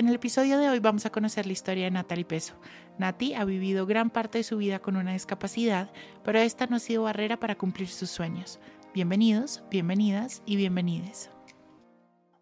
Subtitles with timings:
[0.00, 2.54] En el episodio de hoy vamos a conocer la historia de Natalie Peso.
[2.96, 5.92] Nati ha vivido gran parte de su vida con una discapacidad,
[6.24, 8.60] pero esta no ha sido barrera para cumplir sus sueños.
[8.94, 11.28] Bienvenidos, bienvenidas y bienvenides.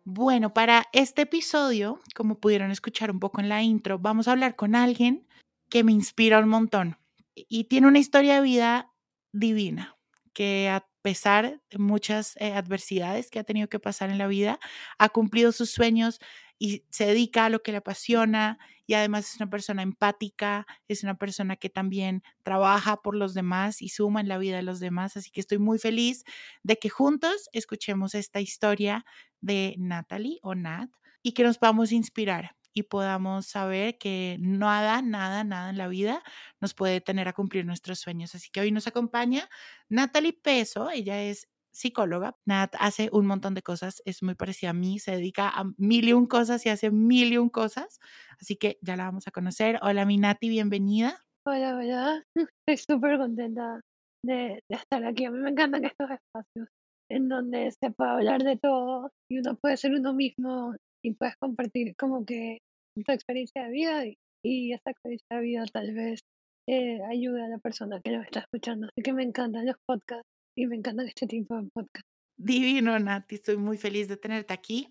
[0.04, 4.54] Bueno, para este episodio, como pudieron escuchar un poco en la intro, vamos a hablar
[4.54, 5.26] con alguien
[5.68, 6.96] que me inspira un montón
[7.34, 8.92] y tiene una historia de vida
[9.32, 9.96] divina,
[10.32, 14.60] que a pesar de muchas eh, adversidades que ha tenido que pasar en la vida,
[14.98, 16.20] ha cumplido sus sueños
[16.58, 21.02] y se dedica a lo que le apasiona y además es una persona empática, es
[21.02, 24.80] una persona que también trabaja por los demás y suma en la vida de los
[24.80, 25.16] demás.
[25.16, 26.24] Así que estoy muy feliz
[26.62, 29.04] de que juntos escuchemos esta historia
[29.40, 30.90] de Natalie o Nat
[31.22, 36.22] y que nos podamos inspirar y podamos saber que nada, nada, nada en la vida
[36.60, 38.34] nos puede tener a cumplir nuestros sueños.
[38.34, 39.48] Así que hoy nos acompaña
[39.88, 42.36] Natalie Peso, ella es psicóloga.
[42.46, 46.08] Nat hace un montón de cosas, es muy parecida a mí, se dedica a mil
[46.08, 48.00] y un cosas y hace mil y un cosas.
[48.40, 49.78] Así que ya la vamos a conocer.
[49.82, 51.24] Hola, mi Nati, bienvenida.
[51.46, 52.22] Hola, hola.
[52.66, 53.80] Estoy súper contenta
[54.24, 55.24] de, estar aquí.
[55.24, 56.68] A mí me encantan estos espacios
[57.10, 61.36] en donde se puede hablar de todo y uno puede ser uno mismo y puedes
[61.40, 62.58] compartir como que
[63.04, 64.04] tu experiencia de vida
[64.44, 66.20] y, esa experiencia de vida tal vez
[66.68, 68.86] eh, a la persona que lo está escuchando.
[68.86, 70.28] Así que me encantan los podcasts
[70.58, 72.08] y me encantan este tipo de podcasts.
[72.36, 74.88] Divino, Nati, estoy muy feliz de tenerte aquí.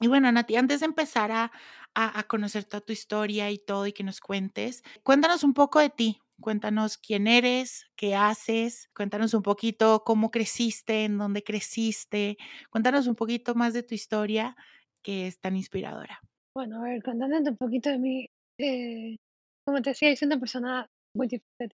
[0.00, 1.52] Y bueno, Nati, antes de empezar a,
[1.94, 5.80] a, a, conocer toda tu historia y todo y que nos cuentes, cuéntanos un poco
[5.80, 6.18] de ti.
[6.40, 12.36] Cuéntanos quién eres, qué haces, cuéntanos un poquito cómo creciste, en dónde creciste,
[12.68, 14.54] cuéntanos un poquito más de tu historia
[15.02, 16.20] que es tan inspiradora.
[16.54, 18.26] Bueno, a ver, contándote un poquito de mí,
[18.58, 19.16] eh,
[19.64, 21.76] como te decía, soy una persona muy diferente.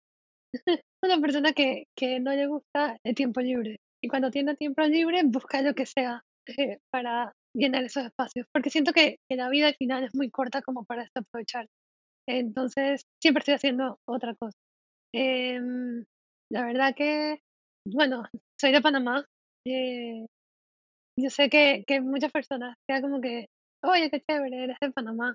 [1.02, 3.78] una persona que, que no le gusta el tiempo libre.
[4.02, 8.46] Y cuando tiene tiempo libre, busca lo que sea eh, para llenar esos espacios.
[8.52, 11.66] Porque siento que, que, la vida al final es muy corta como para aprovechar.
[12.28, 14.56] Entonces, siempre estoy haciendo otra cosa.
[15.14, 15.60] Eh,
[16.50, 17.40] la verdad que,
[17.86, 18.24] bueno,
[18.60, 19.24] soy de Panamá.
[19.66, 20.26] Eh,
[21.18, 23.46] yo sé que, que muchas personas quedan como que,
[23.82, 25.34] oye, qué chévere, eres de Panamá.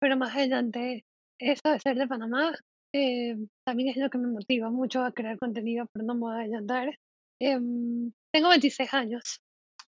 [0.00, 1.04] Pero más adelante,
[1.38, 2.54] eso de ser de Panamá
[2.96, 6.34] eh, también es lo que me motiva mucho a crear contenido, pero no me voy
[6.34, 6.96] a adelantar.
[7.42, 7.58] Eh,
[8.32, 9.40] tengo 26 años.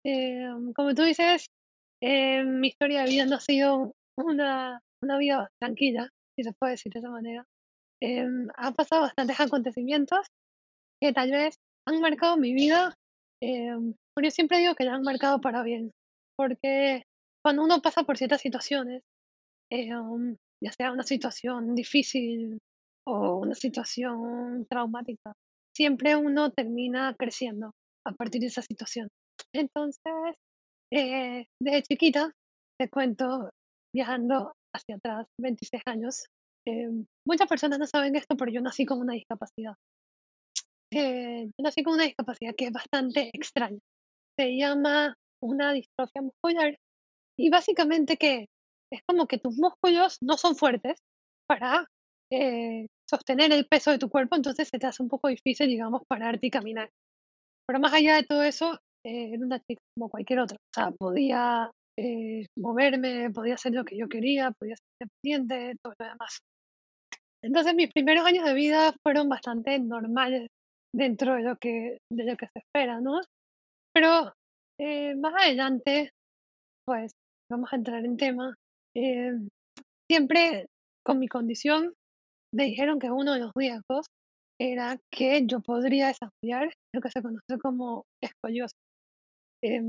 [0.05, 1.47] Eh, como tú dices,
[2.01, 6.93] mi historia de vida no ha sido una, una vida tranquila, si se puede decir
[6.93, 7.45] de esa manera.
[8.55, 10.27] han pasado bastantes acontecimientos
[11.01, 11.55] que tal vez
[11.85, 12.95] han marcado mi vida,
[13.41, 15.91] pero yo siempre digo que la han marcado para bien,
[16.37, 17.03] porque
[17.43, 19.01] cuando uno pasa por ciertas situaciones,
[19.69, 22.59] ya sea una situación difícil
[23.05, 25.33] o una situación traumática,
[25.75, 27.71] siempre uno termina creciendo
[28.05, 29.07] a partir de esa situación.
[29.53, 30.35] Entonces,
[30.91, 32.31] eh, de chiquita,
[32.79, 33.49] te cuento,
[33.93, 36.25] viajando hacia atrás, 26 años,
[36.67, 36.89] eh,
[37.27, 39.73] muchas personas no saben esto, pero yo nací con una discapacidad.
[40.91, 43.79] Eh, yo nací con una discapacidad que es bastante extraña.
[44.37, 46.77] Se llama una distrofia muscular
[47.37, 48.47] y básicamente que
[48.91, 50.99] es como que tus músculos no son fuertes
[51.47, 51.87] para
[52.35, 56.01] eh, sostener el peso de tu cuerpo, entonces se te hace un poco difícil, digamos,
[56.07, 56.89] pararte y caminar.
[57.67, 58.73] Pero más allá de todo eso,
[59.05, 60.57] eh, era una chica como cualquier otra.
[60.57, 65.93] O sea, podía eh, moverme, podía hacer lo que yo quería, podía ser independiente, todo
[65.99, 66.39] lo demás.
[67.43, 70.47] Entonces mis primeros años de vida fueron bastante normales
[70.95, 73.19] dentro de lo que, de lo que se espera, ¿no?
[73.93, 74.33] Pero
[74.79, 76.11] eh, más adelante,
[76.85, 77.11] pues
[77.51, 78.55] vamos a entrar en tema.
[78.95, 79.33] Eh,
[80.09, 80.67] siempre
[81.05, 81.93] con mi condición
[82.53, 84.05] me dijeron que uno de los riesgos
[84.61, 88.77] era que yo podría desarrollar lo que se conoce como escoliosis.
[89.63, 89.81] Eh,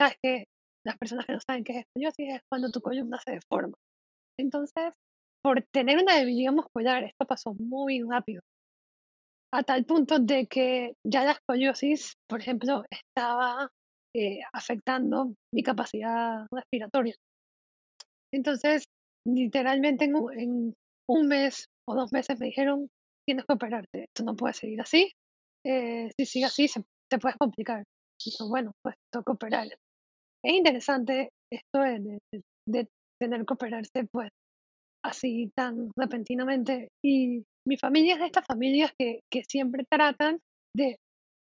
[0.00, 0.44] Sabes que
[0.86, 3.74] las personas que no saben qué es escoliosis es cuando tu columna se deforma.
[4.38, 4.92] Entonces,
[5.42, 8.40] por tener una debilidad muscular, esto pasó muy rápido.
[9.52, 13.68] A tal punto de que ya la escoliosis, por ejemplo, estaba
[14.14, 17.14] eh, afectando mi capacidad respiratoria.
[18.32, 18.84] Entonces,
[19.26, 20.74] literalmente en, en
[21.08, 22.88] un mes o dos meses me dijeron,
[23.26, 25.12] tienes que operarte, esto no puede seguir así,
[25.66, 27.84] eh, si sigue así se, te puedes complicar.
[28.24, 29.68] dijo, bueno, pues toca operar.
[30.44, 32.88] Es interesante esto de, de- de
[33.20, 34.30] tener que operarse, pues,
[35.04, 36.88] así tan repentinamente.
[37.04, 40.40] Y mi familia es de estas familias que, que siempre tratan
[40.76, 40.96] de,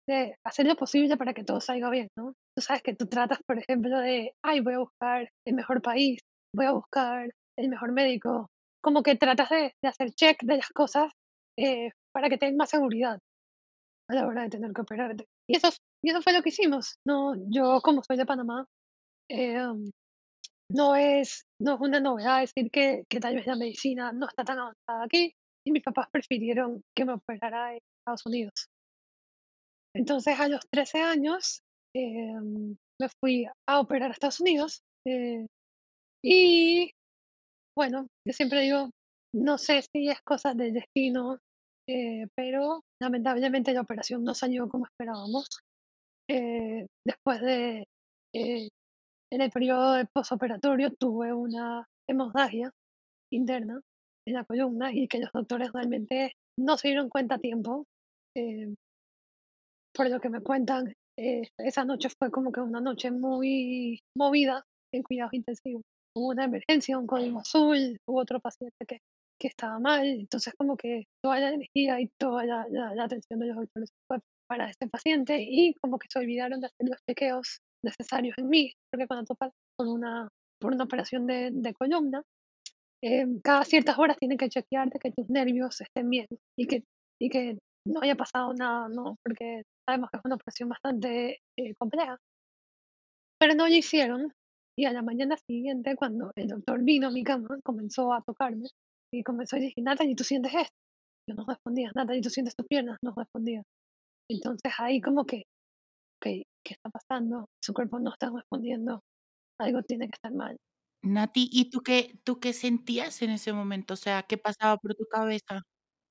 [0.08, 2.34] de hacer lo posible para que todo salga bien, ¿no?
[2.56, 6.20] Tú sabes que tú tratas, por ejemplo, de, ay, voy a buscar el mejor país,
[6.54, 8.48] voy a buscar el mejor médico,
[8.82, 11.12] como que tratas de, de hacer check de las cosas
[11.58, 13.18] eh, para que tengas más seguridad
[14.08, 15.26] a la hora de tener que operarte.
[15.48, 15.68] Y eso,
[16.02, 16.96] y eso fue lo que hicimos.
[17.06, 18.66] No, yo, como soy de Panamá,
[19.30, 19.62] eh,
[20.68, 24.44] no es, no es una novedad decir que, que tal vez la medicina no está
[24.44, 25.34] tan avanzada aquí
[25.64, 28.68] y mis papás prefirieron que me operara en Estados Unidos.
[29.94, 31.62] Entonces a los 13 años
[31.94, 32.34] eh,
[32.98, 35.46] me fui a operar a Estados Unidos eh,
[36.24, 36.92] y
[37.76, 38.90] bueno, yo siempre digo,
[39.34, 41.38] no sé si es cosa del destino,
[41.88, 45.46] eh, pero lamentablemente la operación no salió como esperábamos.
[46.30, 47.84] Eh, después de,
[48.34, 48.68] eh,
[49.32, 52.70] en el periodo de posoperatorio, tuve una hemorragia
[53.32, 53.80] interna
[54.26, 57.86] en la columna y que los doctores realmente no se dieron cuenta a tiempo.
[58.36, 58.74] eh,
[59.94, 65.02] por lo que me cuentan, esa noche fue como que una noche muy movida en
[65.02, 65.82] cuidados intensivos.
[66.16, 68.98] Hubo una emergencia, un código azul, hubo otro paciente que,
[69.40, 73.40] que estaba mal, entonces como que toda la energía y toda la, la- la atención
[73.40, 74.18] de los doctores fue
[74.48, 78.72] para este paciente y como que se olvidaron de hacer los chequeos necesarios en mí,
[78.90, 80.28] porque cuando pasas por una,
[80.60, 82.22] por una operación de, de columna,
[83.02, 86.26] eh, cada ciertas horas tienen que chequearte que tus nervios estén bien
[86.58, 86.84] y que,
[87.20, 89.16] y que no haya pasado nada, ¿no?
[89.24, 92.18] Porque sabemos que es una operación bastante eh, compleja.
[93.38, 94.32] Pero no lo hicieron
[94.76, 98.68] y a la mañana siguiente, cuando el doctor vino a mi cama, comenzó a tocarme
[99.12, 100.74] y comenzó a decir, Natalie, ¿tú sientes esto?
[101.28, 102.98] Yo no respondía, Natalie, ¿tú sientes tus piernas?
[103.02, 103.62] No respondía.
[104.30, 105.44] Entonces ahí como que,
[106.20, 107.46] ok, ¿qué está pasando?
[107.62, 109.00] Su cuerpo no está respondiendo,
[109.60, 110.56] algo tiene que estar mal.
[111.04, 113.94] Nati, ¿y tú qué, tú qué sentías en ese momento?
[113.94, 115.62] O sea, ¿qué pasaba por tu cabeza?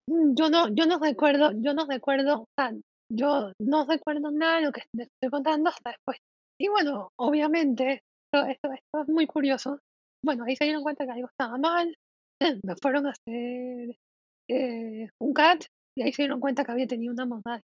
[0.08, 2.74] Mm, Yo no, yo no recuerdo, yo no recuerdo, o sea,
[3.10, 6.18] yo no recuerdo nada de lo que te estoy contando hasta después.
[6.60, 8.02] Y bueno, obviamente,
[8.32, 9.80] esto, esto, esto es muy curioso.
[10.24, 11.96] Bueno, ahí se dieron cuenta que algo estaba mal,
[12.64, 13.96] me fueron a hacer
[14.50, 15.66] eh, un CAT
[15.98, 17.66] y ahí se dieron cuenta que había tenido una hemorragia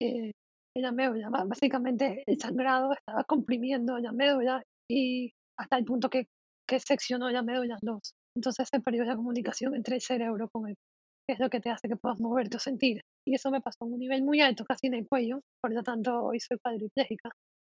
[0.00, 0.32] eh,
[0.76, 1.28] en la médula.
[1.30, 6.26] Básicamente el sangrado estaba comprimiendo la médula y hasta el punto que,
[6.68, 8.12] que seccionó la médula en dos.
[8.34, 10.76] Entonces se perdió la comunicación entre el cerebro con el
[11.28, 13.02] que es lo que te hace que puedas moverte o sentir.
[13.26, 15.82] Y eso me pasó a un nivel muy alto, casi en el cuello, por lo
[15.82, 17.30] tanto hoy soy cuadriplégica.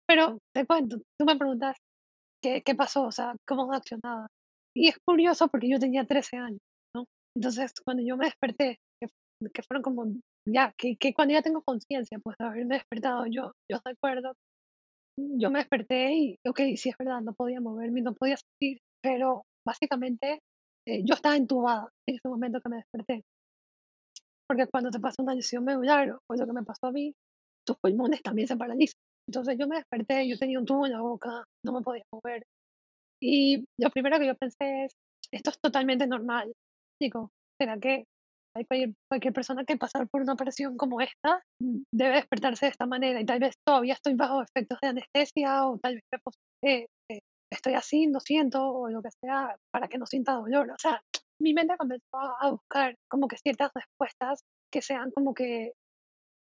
[0.09, 1.77] Pero te cuento, tú me preguntas
[2.47, 4.29] qué, qué pasó, o sea, cómo reaccionaba.
[4.77, 6.61] Y es curioso porque yo tenía 13 años,
[6.95, 7.05] ¿no?
[7.37, 9.09] Entonces, cuando yo me desperté, que,
[9.53, 10.07] que fueron como,
[10.49, 14.35] ya, que, que cuando ya tengo conciencia, pues de haberme despertado, yo, yo recuerdo,
[15.19, 19.43] yo me desperté y, ok, sí es verdad, no podía moverme, no podía sentir, pero
[19.67, 20.41] básicamente
[20.87, 23.25] eh, yo estaba entubada en ese momento que me desperté.
[24.49, 27.13] Porque cuando te pasa una lesión medular, o lo que me pasó a mí,
[27.67, 29.01] tus pulmones también se paralizan.
[29.29, 32.45] Entonces yo me desperté, yo tenía un tubo en la boca, no me podía mover.
[33.21, 34.93] Y lo primero que yo pensé es,
[35.33, 36.53] esto es totalmente normal.
[37.01, 37.31] Digo,
[37.61, 38.05] ¿será que
[38.57, 41.43] hay cualquier, cualquier persona que pasar por una operación como esta
[41.93, 43.21] debe despertarse de esta manera?
[43.21, 46.05] Y tal vez todavía estoy bajo efectos de anestesia o tal vez
[46.65, 47.21] eh, eh,
[47.53, 50.71] estoy así, no siento o lo que sea para que no sienta dolor.
[50.71, 51.03] O sea,
[51.41, 54.41] mi mente comenzó a buscar como que ciertas respuestas
[54.73, 55.73] que sean como que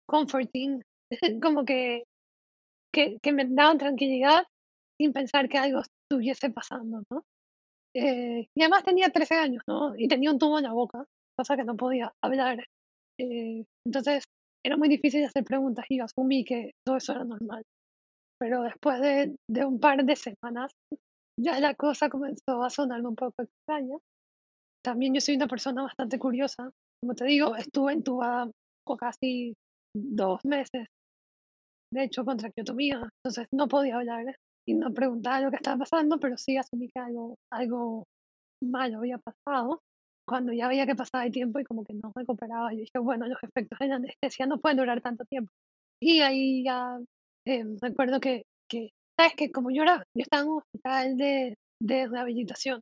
[0.07, 0.83] comforting,
[1.43, 2.05] como que,
[2.93, 4.45] que, que me daban tranquilidad
[5.01, 7.25] sin pensar que algo estuviese pasando, ¿no?
[7.95, 9.95] Eh, y además tenía 13 años, ¿no?
[9.97, 11.05] Y tenía un tubo en la boca,
[11.37, 12.65] cosa que no podía hablar.
[13.19, 14.25] Eh, entonces
[14.65, 17.63] era muy difícil hacer preguntas y yo asumí que todo eso era normal.
[18.39, 20.73] Pero después de, de un par de semanas,
[21.39, 23.97] ya la cosa comenzó a sonarme un poco extraña.
[24.85, 26.71] También yo soy una persona bastante curiosa.
[27.03, 28.51] Como te digo, estuve entubada
[28.85, 29.55] por casi
[29.95, 30.89] dos meses.
[31.93, 33.03] De hecho, con traqueotomía.
[33.23, 37.01] Entonces no podía hablar y no preguntaba lo que estaba pasando, pero sí asumí que
[37.01, 38.05] algo, algo
[38.63, 39.81] malo había pasado.
[40.27, 43.27] Cuando ya veía que pasaba el tiempo y como que no recuperaba, yo dije, bueno,
[43.27, 45.53] los efectos de la anestesia no pueden durar tanto tiempo.
[46.01, 46.99] Y ahí ya
[47.47, 51.57] eh, recuerdo que, que, sabes que como yo era, yo estaba en un hospital de,
[51.81, 52.81] de rehabilitación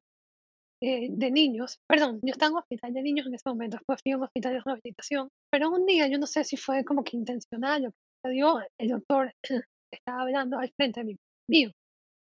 [0.83, 4.01] eh, de niños, perdón, yo estaba en un hospital de niños en ese momento, después
[4.03, 7.05] fui a un hospital de rehabilitación, pero un día, yo no sé si fue como
[7.05, 9.33] que intencional o que sucedió, el doctor
[9.93, 11.17] estaba hablando al frente de mí,
[11.49, 11.71] mío,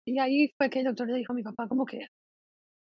[0.06, 2.06] y ahí fue que el doctor le dijo a mi papá como que,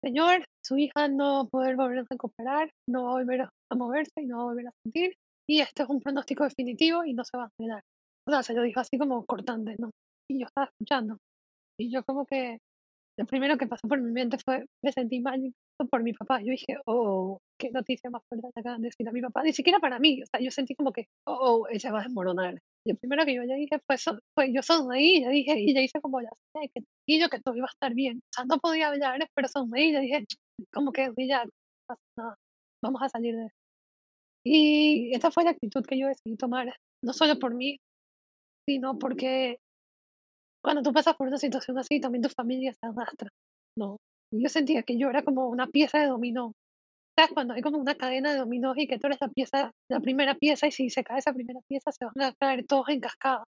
[0.04, 3.76] señor, su hija no va a poder volver a recuperar, no va a volver a
[3.76, 5.14] moverse y no va a volver a sentir,
[5.48, 7.84] y este es un pronóstico definitivo y no se va a arreglar.
[8.28, 9.92] O sea, se lo dijo así como cortante, ¿no?
[10.32, 11.18] y yo estaba escuchando.
[11.80, 12.60] Y yo como que
[13.18, 15.54] lo primero que pasó por mi mente fue, me sentí mal
[15.90, 16.40] por mi papá.
[16.40, 19.44] Yo dije, oh, qué noticia más fuerte le acaban de decir a mi papá.
[19.44, 20.22] Ni siquiera para mí.
[20.24, 22.56] O sea, yo sentí como que, oh, ella va a desmoronar.
[22.86, 25.60] Y lo primero que yo ya dije fue, so, fue yo sonreí, y ya dije,
[25.60, 28.18] y ya hice como ya sé, que yo que todo iba a estar bien.
[28.18, 30.26] O sea, no podía hablar, pero sonreí, y ya dije,
[30.74, 31.46] como que ya,
[32.18, 32.36] no,
[32.84, 33.50] vamos a salir de.
[34.44, 37.80] Y esta fue la actitud que yo decidí tomar, no solo por mí,
[38.68, 39.60] sino porque
[40.64, 43.30] cuando tú pasas por una situación así, también tu familia se arrastra,
[43.78, 43.98] ¿no?
[44.34, 46.54] Y yo sentía que yo era como una pieza de dominó.
[47.18, 47.32] ¿Sabes?
[47.36, 50.36] Cuando hay como una cadena de dominó y que tú eres la pieza, la primera
[50.36, 53.44] pieza, y si se cae esa primera pieza, se van a caer todos en cascada.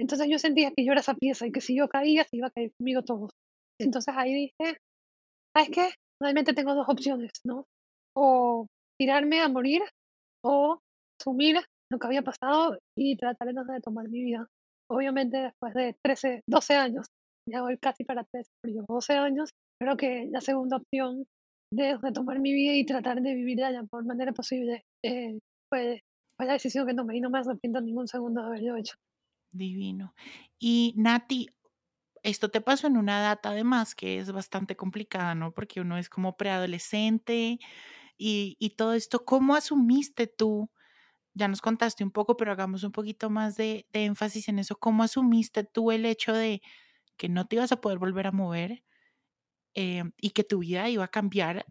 [0.00, 2.48] Entonces yo sentía que yo era esa pieza y que si yo caía, se iba
[2.48, 3.30] a caer conmigo todos.
[3.80, 4.78] Entonces ahí dije,
[5.56, 5.88] ¿sabes qué?
[6.20, 7.66] Realmente tengo dos opciones, ¿no?
[8.16, 8.66] O
[8.98, 9.82] tirarme a morir
[10.44, 10.78] o
[11.20, 14.46] asumir lo que había pasado y tratar de tomar mi vida.
[14.90, 17.06] Obviamente después de 13, 12 años,
[17.48, 19.50] ya voy casi para 13, pero 12 años,
[19.80, 21.24] creo que la segunda opción
[21.74, 25.38] de retomar mi vida y tratar de vivir de la mejor manera posible eh,
[25.68, 26.02] fue,
[26.36, 28.96] fue, la decisión que tomé y no me arrepiento ningún segundo de haberlo hecho.
[29.50, 30.14] Divino.
[30.58, 31.48] Y Nati,
[32.22, 35.52] esto te pasó en una data además que es bastante complicada, ¿no?
[35.52, 37.58] Porque uno es como preadolescente
[38.16, 39.24] y, y todo esto.
[39.24, 40.70] ¿Cómo asumiste tú?
[41.34, 44.76] Ya nos contaste un poco, pero hagamos un poquito más de, de énfasis en eso.
[44.76, 46.62] ¿Cómo asumiste tú el hecho de
[47.16, 48.84] que no te ibas a poder volver a mover
[49.74, 51.66] eh, y que tu vida iba a cambiar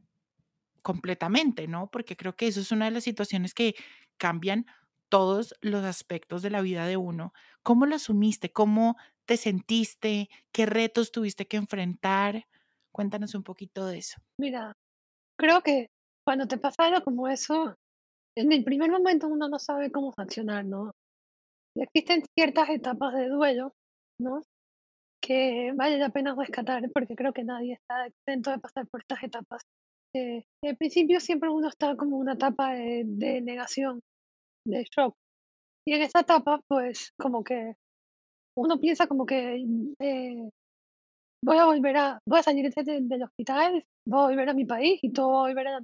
[0.81, 1.89] completamente, ¿no?
[1.89, 3.75] Porque creo que eso es una de las situaciones que
[4.17, 4.65] cambian
[5.09, 7.33] todos los aspectos de la vida de uno.
[7.63, 8.51] ¿Cómo lo asumiste?
[8.51, 10.29] ¿Cómo te sentiste?
[10.51, 12.47] ¿Qué retos tuviste que enfrentar?
[12.91, 14.19] Cuéntanos un poquito de eso.
[14.39, 14.73] Mira,
[15.37, 15.87] creo que
[16.25, 17.75] cuando te pasa algo como eso,
[18.35, 20.91] en el primer momento uno no sabe cómo funcionar, ¿no?
[21.75, 23.73] Y existen ciertas etapas de duelo,
[24.19, 24.41] ¿no?
[25.25, 29.23] Que vale la pena rescatar porque creo que nadie está exento de pasar por estas
[29.23, 29.61] etapas.
[30.15, 34.01] Eh, al principio siempre uno está como una etapa de, de negación,
[34.67, 35.15] de shock.
[35.87, 37.73] Y en esa etapa, pues, como que
[38.57, 39.65] uno piensa como que
[39.99, 40.49] eh,
[41.43, 44.99] voy a volver a, voy a salir del hospital, voy a volver a mi país
[45.01, 45.79] y todo va a volver a,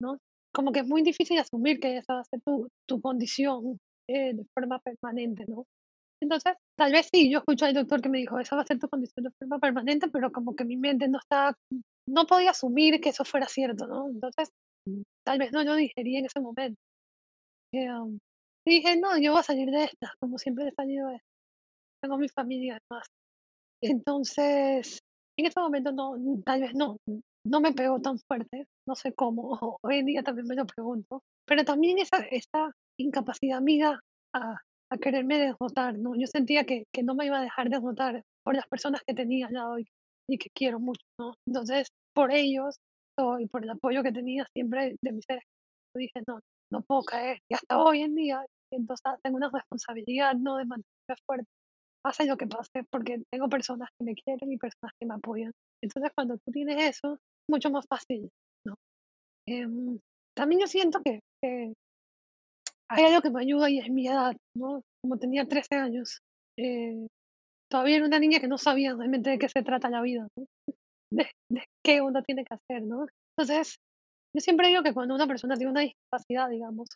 [0.00, 0.18] ¿no?
[0.54, 3.78] Como que es muy difícil asumir que esa va a ser tu, tu condición
[4.08, 5.64] eh, de forma permanente, ¿no?
[6.22, 8.80] Entonces, tal vez sí, yo escucho al doctor que me dijo, esa va a ser
[8.80, 11.56] tu condición de forma permanente, pero como que mi mente no está,
[12.08, 14.08] no podía asumir que eso fuera cierto, ¿no?
[14.08, 14.50] Entonces,
[15.24, 16.80] tal vez no lo digerí en ese momento.
[17.72, 18.18] Eh, um,
[18.66, 21.28] dije, no, yo voy a salir de esta, como siempre he salido de esta.
[22.02, 23.06] Tengo mi familia además.
[23.80, 24.98] Entonces,
[25.38, 26.96] en ese momento no, tal vez no,
[27.46, 31.22] no me pegó tan fuerte, no sé cómo, hoy en día también me lo pregunto,
[31.46, 34.00] pero también esa, esa incapacidad mía
[34.34, 34.56] a,
[34.92, 36.14] a quererme derrotar, ¿no?
[36.14, 39.46] Yo sentía que, que no me iba a dejar derrotar por las personas que tenía
[39.46, 39.86] al lado y,
[40.38, 41.34] que quiero mucho, ¿no?
[41.46, 42.76] Entonces, por ellos
[43.38, 45.44] y por el apoyo que tenía siempre de mis seres,
[45.94, 47.38] dije, no, no puedo caer.
[47.50, 50.56] Y hasta hoy en día, entonces tengo una responsabilidad, ¿no?
[50.56, 51.48] De mantenerme fuerte.
[52.02, 55.52] Pase lo que pase, porque tengo personas que me quieren y personas que me apoyan.
[55.82, 58.28] Entonces, cuando tú tienes eso, es mucho más fácil,
[58.66, 58.74] ¿no?
[59.46, 59.98] Em,
[60.34, 61.74] también yo siento que, que,
[62.94, 64.82] hay algo que me ayuda y es mi edad, ¿no?
[65.02, 66.20] Como tenía 13 años,
[66.58, 67.06] eh,
[67.70, 70.28] todavía era una niña que no sabía realmente de qué se trata la vida,
[71.10, 71.26] de,
[71.84, 73.06] qué uno tiene que hacer, ¿no?
[73.36, 73.76] Entonces,
[74.34, 76.88] yo siempre digo que cuando una persona tiene una discapacidad, digamos,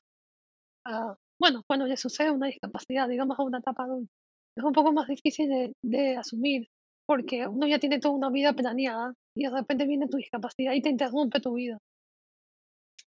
[0.88, 4.12] uh, bueno, cuando le sucede una discapacidad, digamos, a una etapa adulta,
[4.56, 6.66] es un poco más difícil de, de asumir,
[7.06, 10.82] porque uno ya tiene toda una vida planeada y de repente viene tu discapacidad y
[10.82, 11.78] te interrumpe tu vida.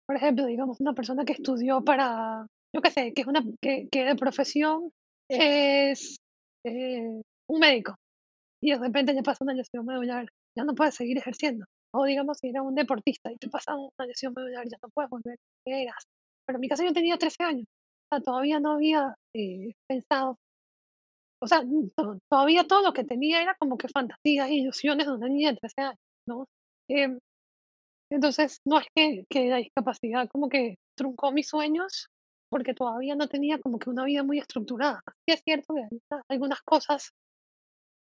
[0.07, 3.89] Por ejemplo, digamos, una persona que estudió para, yo qué sé, que es una que,
[3.91, 4.91] que de profesión
[5.29, 6.17] es
[6.65, 7.95] eh, un médico
[8.63, 11.67] y de repente le pasa una lesión medular, ya no puede seguir ejerciendo.
[11.95, 15.11] O digamos, si era un deportista y te pasa una lesión medular, ya no puedes
[15.11, 16.05] volver a eras.
[16.47, 17.67] Pero en mi caso yo tenía 13 años,
[18.11, 20.37] o sea, todavía no había eh, pensado,
[21.41, 21.63] o sea,
[22.29, 25.81] todavía todo lo que tenía era como que fantasías ilusiones de una niña de 13
[25.83, 26.47] años, ¿no?
[26.91, 27.19] Eh,
[28.11, 32.09] entonces, no es que, que la discapacidad como que truncó mis sueños,
[32.51, 35.01] porque todavía no tenía como que una vida muy estructurada.
[35.27, 37.11] Sí es cierto que algunas cosas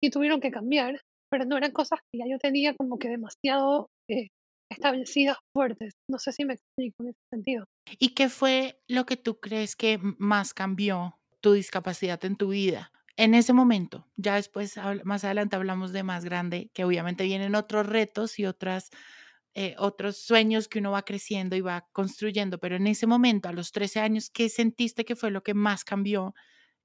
[0.01, 3.89] sí tuvieron que cambiar, pero no eran cosas que ya yo tenía como que demasiado
[4.09, 4.29] eh,
[4.69, 5.93] establecidas fuertes.
[6.09, 7.65] No sé si me explico en ese sentido.
[7.99, 12.91] ¿Y qué fue lo que tú crees que más cambió tu discapacidad en tu vida?
[13.15, 17.87] En ese momento, ya después, más adelante hablamos de más grande, que obviamente vienen otros
[17.87, 18.91] retos y otras,
[19.59, 23.53] eh, otros sueños que uno va creciendo y va construyendo, pero en ese momento, a
[23.53, 26.35] los 13 años, ¿qué sentiste que fue lo que más cambió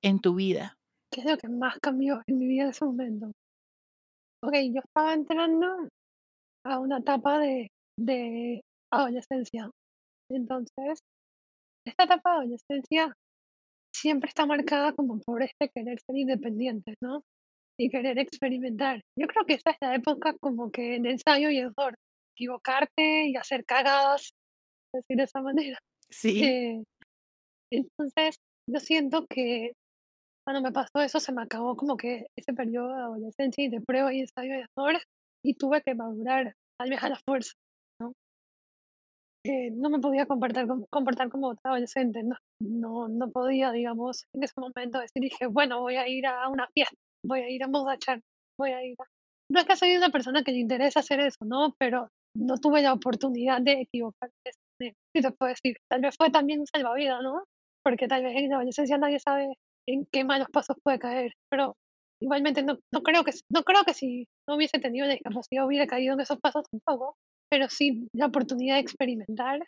[0.02, 0.78] en tu vida?
[1.12, 3.26] ¿qué es lo que más cambió en mi vida en ese momento?
[4.42, 5.88] Ok, yo estaba entrando
[6.64, 9.70] a una etapa de, de adolescencia.
[10.30, 11.00] Entonces,
[11.86, 13.12] esta etapa de adolescencia
[13.94, 17.22] siempre está marcada como por este querer ser independiente, ¿no?
[17.78, 19.00] Y querer experimentar.
[19.18, 21.94] Yo creo que esta es la época como que de ensayo y error,
[22.46, 24.32] equivocarte y hacer cagadas,
[24.94, 25.78] decir de esa manera.
[26.10, 26.42] Sí.
[26.44, 26.82] Eh,
[27.72, 28.36] entonces,
[28.68, 29.72] yo siento que
[30.46, 33.80] cuando me pasó eso se me acabó como que ese periodo de adolescencia y de
[33.80, 35.00] prueba y ensayo y error
[35.44, 37.52] y tuve que madurar, tal vez a la fuerza,
[38.00, 38.12] ¿no?
[39.44, 44.24] Eh, no me podía comportar, como- comportar como otra adolescente, no, no, no podía, digamos,
[44.34, 47.62] en ese momento decir, dije, bueno, voy a ir a una fiesta, voy a ir
[47.62, 48.20] a emborrachar,
[48.58, 49.04] voy a ir a...
[49.50, 51.74] No es que soy una persona que le interesa hacer eso, ¿no?
[51.78, 54.34] Pero no tuve la oportunidad de equivocarme.
[54.44, 54.96] de esa manera.
[55.14, 57.44] Y te puedo decir, tal vez fue también un salvavidas, ¿no?
[57.84, 59.54] Porque tal vez en la adolescencia nadie sabe
[59.88, 61.74] en qué malos pasos puede caer, pero
[62.22, 65.86] igualmente no, no creo que no creo que si no hubiese tenido la discapacidad hubiera
[65.86, 67.16] caído en esos pasos tampoco,
[67.50, 69.60] pero sí la oportunidad de experimentar.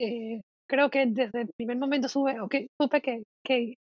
[0.00, 3.74] eh, creo que desde el primer momento sube, okay, supe que, que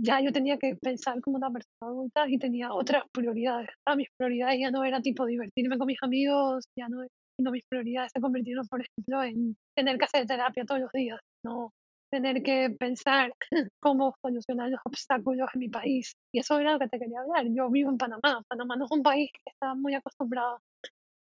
[0.00, 3.70] ya yo tenía que pensar como una persona adulta y tenía otras prioridades.
[3.86, 7.08] Ah, mis prioridades ya no era tipo divertirme con mis amigos, ya no, sino
[7.38, 11.72] mis prioridades se convirtieron, por ejemplo, en tener que hacer terapia todos los días, no
[12.10, 13.32] tener que pensar
[13.82, 16.12] cómo solucionar los obstáculos en mi país.
[16.32, 17.46] Y eso era lo que te quería hablar.
[17.50, 18.42] Yo vivo en Panamá.
[18.48, 20.60] Panamá no es un país que está muy acostumbrado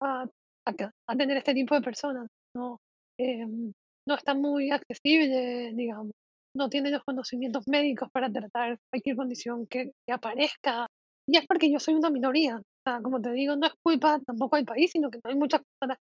[0.01, 0.27] a,
[0.67, 2.29] a, tener este tipo de personas.
[2.57, 2.79] No,
[3.21, 3.73] Em,
[4.09, 6.13] no está muy accesible, digamos.
[6.57, 10.87] No tiene los conocimientos médicos para tratar cualquier condición que, que aparezca.
[11.29, 12.63] Y es porque yo soy una minoría.
[13.03, 15.95] Como te digo, no es culpa tampoco del país, sino que no hay muchas con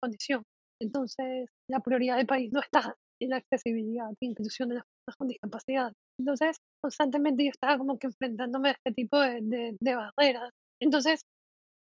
[0.00, 0.42] condición.
[0.80, 5.16] Entonces, la prioridad del país no está en la accesibilidad e inclusión de las personas
[5.16, 5.92] con discapacidad.
[6.18, 10.50] Entonces, constantemente yo estaba como que enfrentándome a este tipo de, de, de barreras.
[10.80, 11.22] Entonces,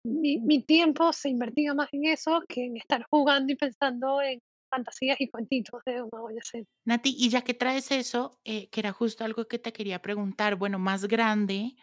[0.06, 4.40] mi, mi tiempo se invertía más en eso que en estar jugando y pensando en
[4.74, 6.68] fantasías y cuentitos de un adolescente.
[6.86, 10.56] Nati, y ya que traes eso, eh, que era justo algo que te quería preguntar,
[10.56, 11.76] bueno, más grande,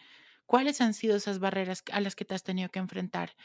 [0.49, 3.37] ¿cuáles han sido esas barreras a las que te has tenido que enfrentar?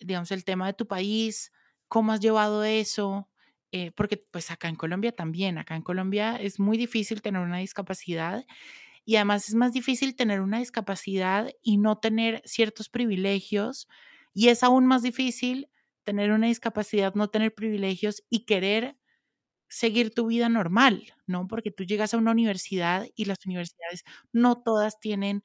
[0.00, 1.52] Digamos, el tema de tu país,
[1.88, 3.30] ¿cómo has llevado eso?
[3.72, 7.58] Eh, porque pues acá en Colombia también, acá en Colombia es muy difícil tener una
[7.58, 8.44] discapacidad
[9.04, 13.88] y además es más difícil tener una discapacidad y no tener ciertos privilegios
[14.34, 15.68] y es aún más difícil
[16.04, 18.96] tener una discapacidad, no tener privilegios y querer
[19.68, 21.48] seguir tu vida normal, ¿no?
[21.48, 25.42] Porque tú llegas a una universidad y las universidades no todas tienen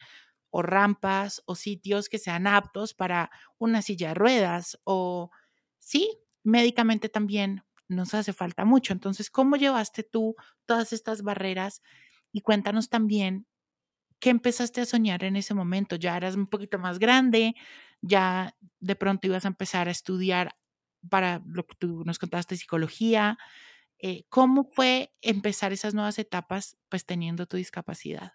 [0.52, 5.32] o rampas o sitios que sean aptos para una silla de ruedas o
[5.80, 8.94] sí, médicamente también nos hace falta mucho.
[8.94, 10.36] Entonces, ¿cómo llevaste tú
[10.66, 11.82] todas estas barreras?
[12.32, 13.48] Y cuéntanos también
[14.20, 15.96] qué empezaste a soñar en ese momento.
[15.96, 17.56] Ya eras un poquito más grande,
[18.02, 20.56] ya de pronto ibas a empezar a estudiar
[21.10, 23.38] para lo que tú nos contaste, psicología.
[24.00, 28.34] Eh, ¿Cómo fue empezar esas nuevas etapas, pues teniendo tu discapacidad?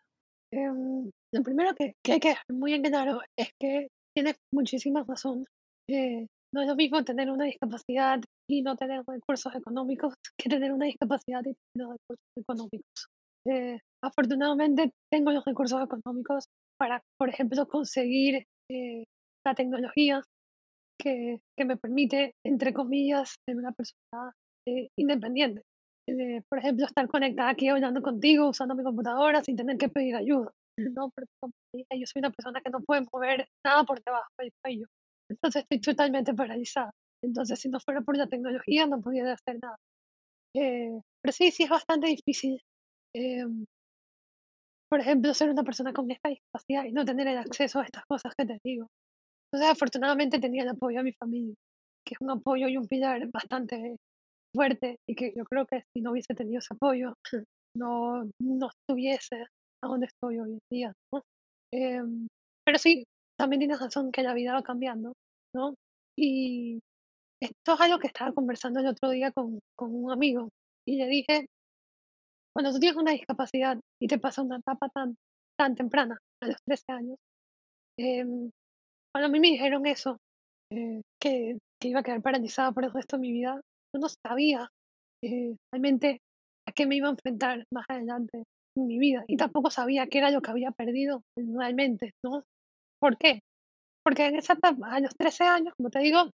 [0.53, 5.05] Em, lo primero que, que hay que dejar muy en claro es que tienes muchísima
[5.07, 5.45] razón.
[5.91, 10.73] Eh, no es lo mismo tener una discapacidad y no tener recursos económicos que tener
[10.73, 13.07] una discapacidad y tener recursos económicos.
[13.49, 16.47] Eh, afortunadamente tengo los recursos económicos
[16.79, 19.05] para, por ejemplo, conseguir eh,
[19.45, 20.23] la tecnología
[20.99, 24.33] que, que me permite, entre comillas, ser una persona
[24.67, 25.63] eh, independiente.
[26.09, 30.15] Eh, por ejemplo, estar conectada aquí hablando contigo, usando mi computadora sin tener que pedir
[30.17, 30.53] ayuda.
[30.79, 31.11] ¿no?
[31.11, 31.27] Porque
[31.99, 34.87] yo soy una persona que no puede mover nada por debajo del cuello.
[35.29, 36.93] Entonces estoy totalmente paralizada.
[37.23, 39.77] Entonces, si no fuera por la tecnología, no pudiera hacer nada.
[40.55, 40.93] Eh,
[41.23, 42.61] pero sí, sí es bastante difícil.
[43.15, 43.45] eh,
[44.89, 48.05] por ejemplo, ser una persona con esta discapacidad y no tener el acceso a estas
[48.07, 48.87] cosas que te digo.
[49.53, 51.55] Entonces, afortunadamente tenía el apoyo de mi familia,
[52.07, 53.97] que es un apoyo y un pilar bastante
[54.57, 57.15] fuerte y que yo creo que si no hubiese tenido ese apoyo,
[57.77, 59.45] no, no estuviese
[59.85, 61.23] a donde estoy hoy en día, ¿no?
[61.73, 62.27] Em,
[62.65, 63.05] pero sí,
[63.39, 65.13] también tienes razón que la vida va cambiando,
[65.55, 65.75] ¿no?
[66.19, 66.81] Y
[67.41, 70.49] esto es algo que estaba conversando el otro día con, con un amigo
[70.89, 71.47] y le dije,
[72.55, 75.15] cuando tú tienes una discapacidad y te pasa una etapa tan,
[75.59, 77.17] tan temprana, a los 13 años,
[77.99, 78.51] em,
[79.13, 80.17] cuando a mí me dijeron eso,
[80.73, 83.61] eh, que, que iba a quedar paralizada por el resto de mi vida,
[83.97, 84.71] yo no sabía
[85.23, 86.21] eh, realmente
[86.69, 88.45] a qué me iba a enfrentar más adelante
[88.77, 92.43] en mi vida y tampoco sabía qué era lo que había perdido realmente, ¿no?
[93.01, 93.41] ¿Por qué?
[94.05, 96.31] Porque en esa etapa, a los 13 años, como te digo,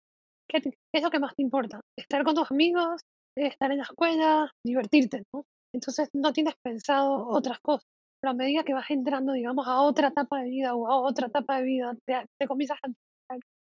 [0.49, 0.61] ¿qué,
[0.93, 1.81] es lo que más te importa?
[1.97, 3.01] Estar con tus amigos,
[3.35, 5.43] estar en la escuela, divertirte, ¿no?
[5.73, 7.85] Entonces no tienes pensado otras cosas.
[8.21, 11.27] pero a medida que vas entrando, digamos, a otra etapa de vida o a otra
[11.27, 12.87] etapa de vida, te, te comienzas a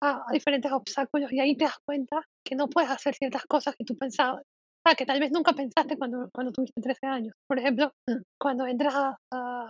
[0.02, 3.86] a, diferentes obstáculos y ahí te das cuenta que no puedes hacer ciertas cosas que
[3.86, 4.44] tú pensabas,
[4.88, 7.34] sea, que tal vez nunca pensaste cuando, cuando tuviste 13 años.
[7.48, 7.92] Por ejemplo,
[8.40, 9.70] cuando entras a, a,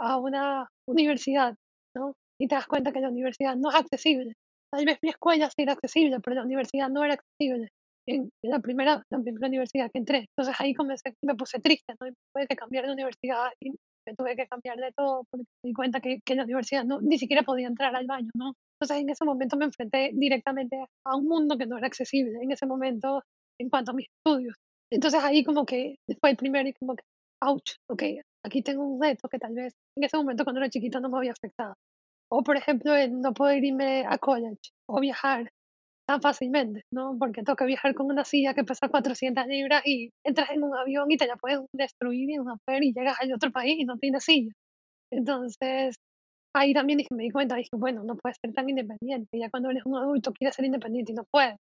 [0.00, 1.54] a una universidad,
[1.96, 2.14] ¿no?
[2.40, 4.34] Y te das cuenta que la universidad no es accesible.
[4.72, 7.68] Tal vez mi escuela sí era accesible, pero la universidad no era accesible.
[8.06, 10.26] En la primera, la primera universidad que entré.
[10.36, 12.08] Entonces ahí comencé, me puse triste, ¿no?
[12.08, 15.68] Y tuve que cambiar de universidad y me tuve que cambiar de todo porque me
[15.68, 18.54] di cuenta que, que la universidad no, ni siquiera podía entrar al baño, ¿no?
[18.80, 22.50] Entonces en ese momento me enfrenté directamente a un mundo que no era accesible en
[22.50, 23.22] ese momento
[23.60, 24.54] en cuanto a mis estudios.
[24.90, 27.02] Entonces ahí como que fue el primero y como que,
[27.42, 28.02] ouch, ok,
[28.44, 31.18] aquí tengo un reto que tal vez en ese momento cuando era chiquita no me
[31.18, 31.74] había afectado.
[32.30, 35.50] O por ejemplo el no poder irme a college o viajar
[36.08, 37.16] tan fácilmente, ¿no?
[37.18, 41.10] Porque toca viajar con una silla que pesa 400 libras y entras en un avión
[41.10, 44.24] y te la pueden destruir una fer y llegas a otro país y no tienes
[44.24, 44.52] silla.
[45.12, 45.96] Entonces,
[46.54, 49.38] ahí también dije, me di cuenta, dije, bueno, no puedes ser tan independiente.
[49.38, 51.56] Ya cuando eres un adulto quieres ser independiente y no puedes.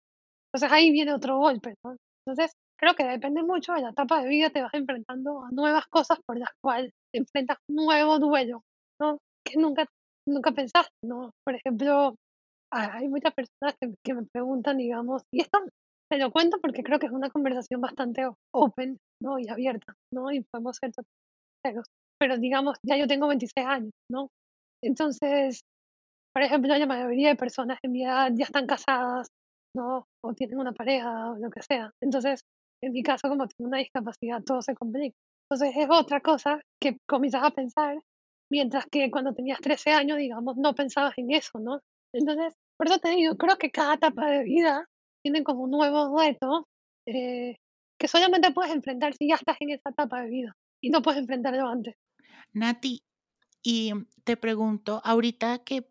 [0.54, 1.96] Entonces ahí viene otro golpe, ¿no?
[2.26, 5.86] Entonces, creo que depende mucho de la etapa de vida, te vas enfrentando a nuevas
[5.88, 8.62] cosas por las cuales te enfrentas un nuevo duelo,
[9.02, 9.18] ¿no?
[9.46, 9.86] Que nunca,
[10.28, 11.32] nunca pensaste, ¿no?
[11.46, 12.16] Por ejemplo,
[12.72, 15.60] ha- hay muchas personas que, que me preguntan, digamos, y esto
[16.12, 19.40] te lo cuento porque creo que es una conversación bastante open, ¿no?
[19.40, 20.32] Y abierta, ¿no?
[20.32, 20.92] Y podemos ser
[21.64, 21.86] sinceros.
[22.20, 24.30] Pero digamos, ya yo tengo 26 años, ¿no?
[24.82, 25.62] Entonces,
[26.34, 29.28] por ejemplo, la mayoría de personas de mi edad ya están casadas,
[29.76, 30.06] ¿no?
[30.24, 31.92] O tienen una pareja o lo que sea.
[32.02, 32.42] Entonces,
[32.82, 35.16] en mi caso, como tengo una discapacidad, todo se complica.
[35.50, 38.00] Entonces, es otra cosa que comienzas a pensar,
[38.52, 41.80] mientras que cuando tenías 13 años, digamos, no pensabas en eso, ¿no?
[42.14, 44.86] Entonces, por eso te digo, creo que cada etapa de vida
[45.24, 46.68] tiene como un nuevo reto
[47.08, 47.58] eh,
[48.00, 51.20] que solamente puedes enfrentar si ya estás en esa etapa de vida y no puedes
[51.20, 51.96] enfrentarlo antes.
[52.54, 53.02] Nati,
[53.64, 53.94] y
[54.24, 55.84] te pregunto, ahorita que,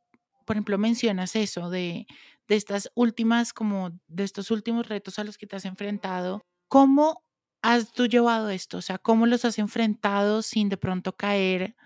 [0.47, 2.07] por ejemplo, mencionas eso de,
[2.49, 7.23] de estas últimas, como de estos últimos retos a los que te has enfrentado, ¿cómo
[7.63, 8.79] has tú llevado esto?
[8.79, 11.77] O sea, ¿cómo los has enfrentado sin de pronto caer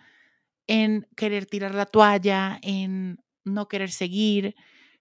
[0.67, 4.55] en querer tirar la toalla, en no querer seguir?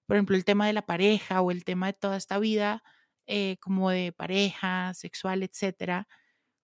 [0.07, 2.83] Por ejemplo, el tema de la pareja o el tema de toda esta vida
[3.27, 6.07] eh, como de pareja, sexual, etcétera.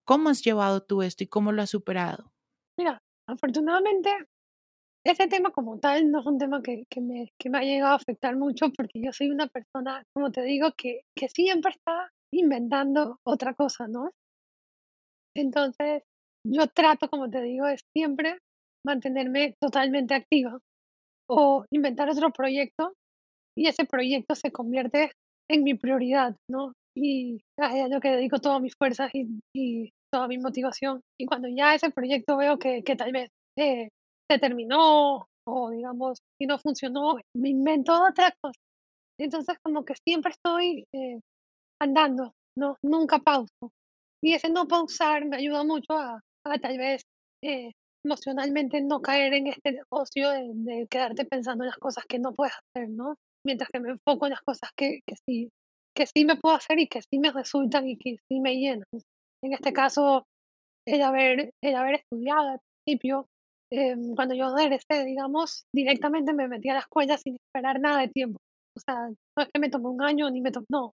[0.05, 2.33] ¿Cómo has llevado tú esto y cómo lo has superado?
[2.77, 4.09] Mira, afortunadamente,
[5.05, 7.93] ese tema como tal no es un tema que, que me, que me ha llegado
[7.93, 12.09] a afectar mucho porque yo soy una persona, como te digo, que, que siempre está
[12.33, 14.11] inventando otra cosa, ¿no?
[15.35, 16.03] Entonces,
[16.45, 18.39] yo trato, como te digo, de siempre
[18.85, 20.59] mantenerme totalmente activa
[21.29, 22.93] o inventar otro proyecto
[23.57, 25.11] y ese proyecto se convierte
[25.49, 26.73] en mi prioridad, ¿no?
[26.95, 29.11] Y es lo que dedico todas mis fuerzas
[29.53, 31.01] y toda mi motivación.
[31.19, 33.89] Y cuando ya ese proyecto veo que, que tal vez eh,
[34.29, 38.59] se terminó o digamos, si no funcionó, me invento otra cosa.
[39.19, 41.19] Entonces como que siempre estoy eh,
[41.81, 42.77] andando, ¿no?
[42.83, 43.71] Nunca pauso.
[44.21, 47.03] Y ese no pausar me ayuda mucho a, a tal vez
[47.43, 47.71] eh,
[48.05, 52.33] emocionalmente no caer en este ocio de, de quedarte pensando en las cosas que no
[52.33, 53.15] puedes hacer, ¿no?
[53.45, 55.49] Mientras que me enfoco en las cosas que, que sí,
[55.95, 58.85] que sí me puedo hacer y que sí me resultan y que sí me llenan.
[59.43, 60.25] En este caso,
[60.87, 63.27] el haber, el haber estudiado al principio,
[63.71, 68.07] eh, cuando yo regresé, digamos, directamente me metí a la escuela sin esperar nada de
[68.07, 68.39] tiempo.
[68.75, 70.93] O sea, no es que me tomó un año ni me tomó, no.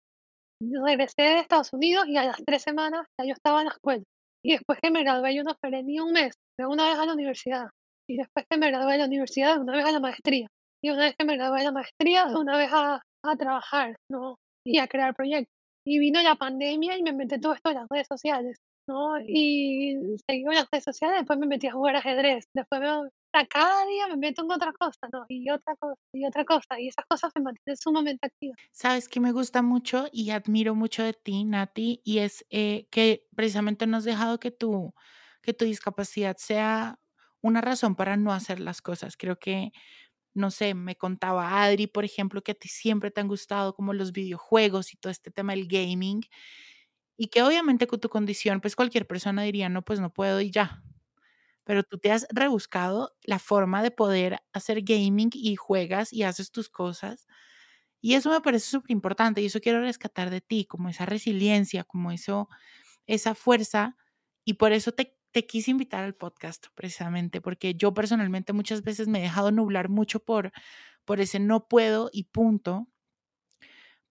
[0.63, 3.73] Yo regresé de Estados Unidos y a las tres semanas ya yo estaba en la
[3.73, 4.05] escuela.
[4.45, 7.07] Y después que me gradué, yo no esperé ni un mes, de una vez a
[7.07, 7.67] la universidad.
[8.09, 10.47] Y después que me gradué de la universidad, de una vez a la maestría.
[10.85, 13.97] Y una vez que me gradué de la maestría, de una vez a, a trabajar,
[14.11, 14.37] ¿no?
[14.65, 15.52] Y a crear proyectos.
[15.85, 19.19] Y vino la pandemia y me metí todo esto en las redes sociales, ¿no?
[19.21, 22.47] Y seguí en las redes sociales, después me metí a jugar ajedrez.
[22.55, 25.25] Después me, o sea, cada día me meto en otra cosa, ¿no?
[25.29, 26.81] Y otra cosa, y otra cosa.
[26.81, 28.55] Y esas cosas me mantienen sumamente activa.
[28.71, 33.27] Sabes que me gusta mucho y admiro mucho de ti, Nati, y es eh, que
[33.35, 34.95] precisamente no has dejado que tu,
[35.43, 36.99] que tu discapacidad sea
[37.41, 39.17] una razón para no hacer las cosas.
[39.17, 39.73] Creo que,
[40.35, 43.93] no sé, me contaba Adri, por ejemplo, que a ti siempre te han gustado como
[43.95, 46.23] los videojuegos y todo este tema del gaming,
[47.17, 50.51] y que obviamente con tu condición, pues cualquier persona diría, no, pues no puedo y
[50.51, 50.83] ya.
[51.65, 56.51] Pero tú te has rebuscado la forma de poder hacer gaming y juegas y haces
[56.53, 57.27] tus cosas.
[58.01, 61.85] Y eso me parece súper importante y eso quiero rescatar de ti, como esa resiliencia,
[61.85, 62.49] como eso,
[63.07, 63.97] esa fuerza.
[64.45, 69.09] Y por eso te, te quise invitar al podcast, precisamente, porque yo personalmente muchas veces
[69.09, 70.53] me he dejado nublar mucho por,
[71.05, 72.89] por ese no puedo y punto.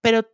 [0.02, 0.28] Pero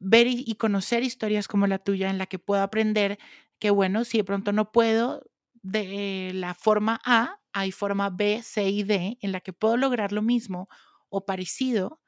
[0.00, 3.18] ver y, y conocer historias como la tuya en la que puedo aprender
[3.58, 5.22] que, bueno, si de pronto no puedo,
[5.62, 10.12] de la forma A, hay forma B, C y D, en la que puedo lograr
[10.12, 10.68] lo mismo
[11.10, 12.00] o parecido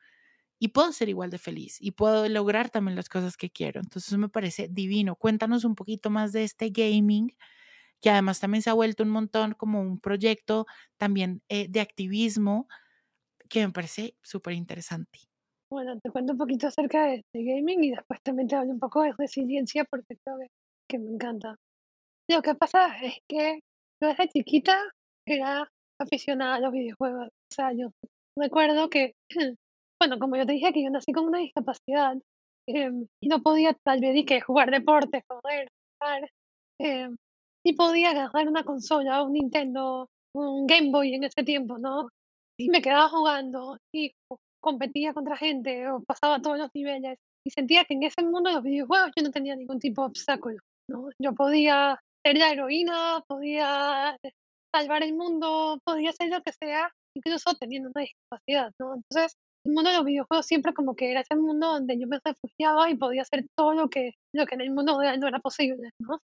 [0.58, 3.80] y puedo ser igual de feliz y puedo lograr también las cosas que quiero.
[3.80, 5.16] Entonces me parece divino.
[5.16, 7.32] Cuéntanos un poquito más de este gaming,
[8.02, 10.66] que además también se ha vuelto un montón como un proyecto
[10.98, 12.66] también eh, de activismo
[13.48, 15.20] que me parece súper interesante.
[15.70, 18.80] Bueno, te cuento un poquito acerca de este gaming y después también te hablo un
[18.80, 20.46] poco de resiliencia porque creo que,
[20.88, 21.56] que me encanta.
[22.28, 23.60] Lo que pasa es que
[24.02, 24.76] yo desde chiquita
[25.26, 25.68] era
[26.00, 27.28] aficionada a los videojuegos.
[27.28, 27.90] O sea, yo
[28.36, 29.14] recuerdo que,
[30.00, 32.16] bueno, como yo te dije que yo nací con una discapacidad
[32.66, 35.68] em, y no podía tal vez que jugar deportes, correr,
[36.00, 36.30] jugar,
[36.80, 37.08] eh,
[37.64, 42.08] y podía agarrar una consola, un Nintendo, un Game Boy en ese tiempo, ¿no?
[42.58, 44.12] Y me quedaba jugando y
[44.60, 48.56] competía contra gente o pasaba todos los niveles y sentía que en ese mundo de
[48.56, 51.08] los videojuegos yo no tenía ningún tipo de obstáculo, ¿no?
[51.18, 54.16] Yo podía ser la heroína, podía
[54.74, 58.94] salvar el mundo, podía hacer lo que sea, incluso teniendo una discapacidad, ¿no?
[58.94, 62.20] Entonces, el mundo de los videojuegos siempre como que era ese mundo donde yo me
[62.24, 65.90] refugiaba y podía hacer todo lo que, lo que en el mundo no era posible,
[65.98, 66.18] ¿no?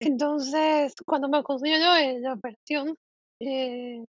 [0.00, 2.94] Entonces, cuando me ocurrió la operación
[3.40, 4.04] eh,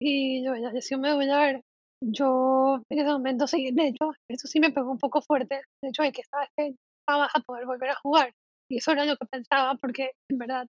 [0.00, 1.62] y la lesión medular,
[2.02, 5.88] yo en ese momento sí, de hecho, eso sí me pegó un poco fuerte, de
[5.90, 6.74] hecho, de que sabes que
[7.06, 8.32] vas a poder volver a jugar.
[8.70, 10.66] Y eso era lo que pensaba, porque en verdad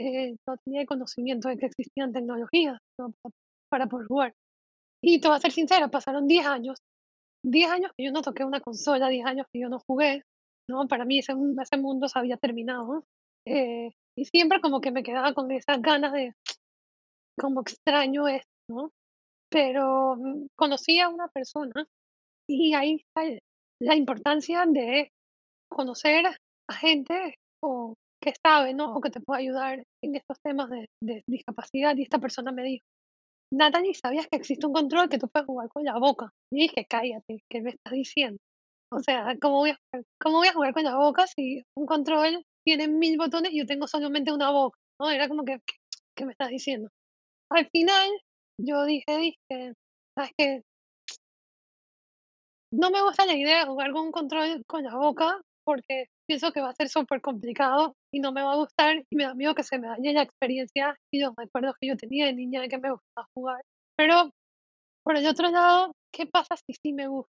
[0.00, 2.78] eh, no tenía conocimiento de que existían tecnologías
[3.70, 4.34] para, poder jugar.
[5.02, 6.78] Y te voy a ser sincera, pasaron 10 años,
[7.44, 10.22] 10 años que yo no toqué una consola, 10 años que yo no jugué,
[10.68, 10.88] ¿no?
[10.88, 13.04] Para mí ese, ese mundo se había terminado.
[13.46, 16.34] Eh, y siempre como que me quedaba con esas ganas de,
[17.38, 18.90] como extraño esto, ¿no?
[19.50, 21.86] Pero mm, conocí a una persona
[22.48, 23.22] y ahí está
[23.80, 25.10] la importancia de
[25.68, 26.26] conocer
[26.68, 28.94] a gente o que sabe, ¿no?
[28.94, 31.96] O que te puede ayudar en estos temas de, de discapacidad.
[31.96, 32.84] Y esta persona me dijo,
[33.52, 36.30] Natalie, ¿sabías que existe un control que tú puedes jugar con la boca?
[36.50, 38.38] Y dije, cállate, ¿qué me estás diciendo?
[38.90, 39.78] O sea, ¿cómo voy a,
[40.20, 43.66] cómo voy a jugar con la boca si un control tiene mil botones y yo
[43.66, 44.78] tengo solamente una boca?
[45.00, 45.10] ¿no?
[45.10, 45.60] Era como que,
[46.16, 46.88] ¿qué, me estás diciendo?
[47.50, 48.10] Al final,
[48.58, 49.74] yo dije, dije,
[50.16, 50.62] ¿sabes qué?
[52.72, 56.52] No me gusta la idea de jugar con un control con la boca porque pienso
[56.52, 59.34] que va a ser súper complicado y no me va a gustar y me da
[59.34, 62.60] miedo que se me dañe la experiencia y los recuerdos que yo tenía de niña
[62.60, 63.62] de que me gustaba jugar.
[63.96, 64.30] Pero
[65.04, 67.30] por el otro lado, ¿qué pasa si sí me gusta?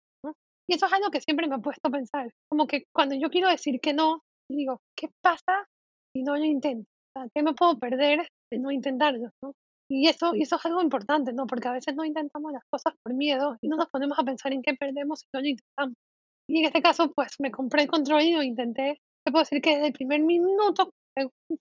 [0.69, 2.31] Y eso es algo que siempre me ha puesto a pensar.
[2.49, 4.21] Como que cuando yo quiero decir que no,
[4.57, 5.65] digo, ¿qué pasa
[6.13, 6.87] si no lo intento?
[7.35, 9.29] ¿Qué me puedo perder de no intentarlo?
[9.89, 11.45] Y eso, y eso es algo importante, ¿no?
[11.47, 14.53] Porque a veces no intentamos las cosas por miedo y no nos ponemos a pensar
[14.53, 15.95] en qué perdemos si no lo intentamos.
[16.49, 18.99] Y en este caso, pues me compré el control y lo intenté.
[19.25, 20.91] Te puedo decir que desde el primer minuto,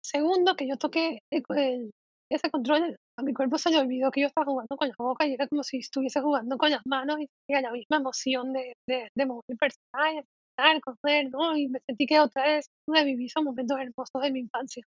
[0.00, 4.46] segundo que yo toqué ese control, a mi cuerpo se le olvidó que yo estaba
[4.46, 7.62] jugando con la boca y era como si estuviese jugando con las manos y tenía
[7.62, 10.24] la misma emoción de, de, de mover el personaje,
[10.62, 11.57] de correr, ¿no?
[11.57, 14.85] Y me sentí que otra vez reviví esos momentos hermosos de mi infancia.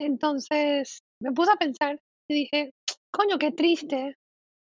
[0.00, 1.98] Entonces me puse a pensar
[2.30, 2.72] y dije,
[3.10, 4.16] coño, qué triste,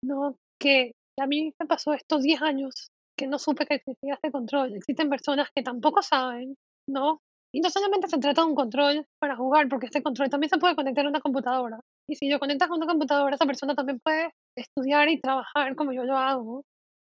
[0.03, 0.37] ¿no?
[0.59, 4.75] Que a mí me pasó estos 10 años que no supe que existía este control.
[4.75, 6.55] Existen personas que tampoco saben,
[6.87, 7.19] ¿no?
[7.53, 10.57] Y no solamente se trata de un control para jugar, porque este control también se
[10.57, 11.79] puede conectar a una computadora.
[12.09, 15.93] Y si lo conectas a una computadora, esa persona también puede estudiar y trabajar como
[15.93, 16.63] yo lo hago.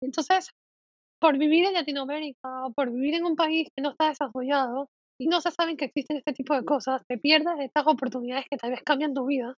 [0.03, 0.51] Entonces,
[1.19, 5.27] por vivir en Latinoamérica o por vivir en un país que no está desarrollado y
[5.27, 8.71] no se saben que existen este tipo de cosas, te pierdes estas oportunidades que tal
[8.71, 9.55] vez cambian tu vida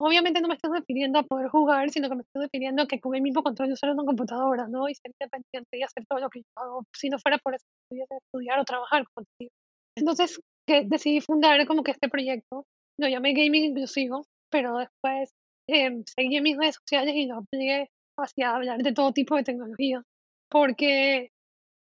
[0.00, 3.00] Obviamente no me estoy refiriendo a poder jugar, sino que me estoy refiriendo a que
[3.00, 4.88] con el mismo control de usar una computadora, ¿no?
[4.88, 6.84] Y ser independiente y hacer todo lo que yo hago.
[6.92, 9.52] Si no fuera por eso, pudiese estudiar o trabajar contigo.
[9.96, 12.66] Entonces, que decidí fundar como que este proyecto.
[12.98, 15.30] Lo llamé Gaming Inclusivo, pero después
[15.68, 17.88] eh, seguí en mis redes sociales y lo amplié
[18.18, 20.02] hacia hablar de todo tipo de tecnología.
[20.48, 21.30] Porque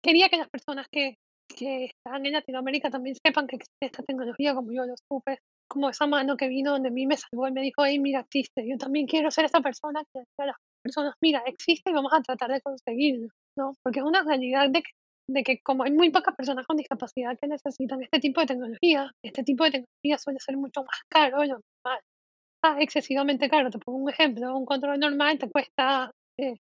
[0.03, 1.15] quería que las personas que,
[1.47, 5.89] que están en Latinoamérica también sepan que existe esta tecnología como yo lo supe como
[5.89, 8.67] esa mano que vino donde a mí me salvó y me dijo, hey, mira, existe.
[8.67, 12.21] Yo también quiero ser esa persona que a las personas, mira, existe y vamos a
[12.21, 13.75] tratar de conseguirlo, ¿no?
[13.83, 14.91] Porque es una realidad de que,
[15.29, 19.11] de que como hay muy pocas personas con discapacidad que necesitan este tipo de tecnología,
[19.23, 22.01] este tipo de tecnología suele ser mucho más caro lo normal.
[22.63, 23.69] Ah, excesivamente caro.
[23.69, 26.11] Te pongo un ejemplo, un control normal te cuesta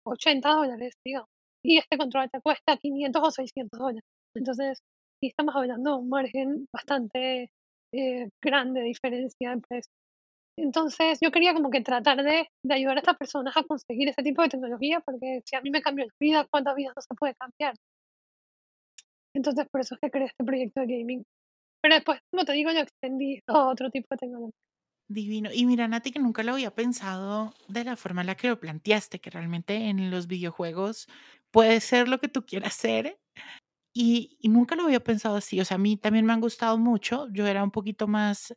[0.05, 1.29] 80 eh, dólares, digamos,
[1.63, 4.03] y este control te cuesta 500 o 600 dólares.
[4.35, 4.79] Entonces,
[5.19, 7.51] sí estamos hablando de un margen bastante
[7.93, 9.91] eh, grande diferencia en precio.
[10.57, 14.23] Entonces yo quería como que tratar de, de, ayudar a estas personas a conseguir ese
[14.23, 17.15] tipo de tecnología, porque si a mí me cambió la vida, ¿cuántas vidas no se
[17.15, 17.75] puede cambiar?
[19.33, 21.23] Entonces por eso es que creé este proyecto de gaming.
[21.81, 24.59] Pero después, como te digo, yo extendí a otro tipo de tecnología.
[25.11, 25.49] Divino.
[25.51, 28.59] Y mira, Nati, que nunca lo había pensado de la forma en la que lo
[28.59, 31.07] planteaste, que realmente en los videojuegos
[31.51, 33.19] puede ser lo que tú quieras ser.
[33.93, 35.59] Y, nunca lo había pensado así.
[35.59, 37.27] O sea, a mí también me han gustado mucho.
[37.31, 38.53] Yo era un poquito más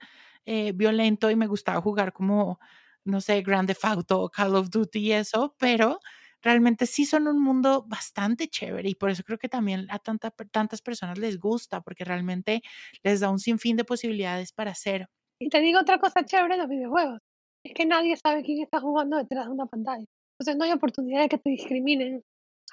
[0.47, 2.61] eh, violento y me gustaba jugar como,
[3.05, 6.01] no sé, Grand Theft Auto, Call of Duty y eso, pero
[6.43, 10.31] realmente sí son un mundo bastante chévere y por eso creo que también a tanta,
[10.31, 12.63] tantas personas les gusta, porque realmente
[13.03, 15.09] les da un sinfín de posibilidades para hacer.
[15.41, 17.21] Y te digo otra cosa chévere de los videojuegos,
[17.65, 20.05] es que nadie sabe quién está jugando detrás de una pantalla.
[20.39, 22.23] Entonces no hay oportunidad de que te discriminen.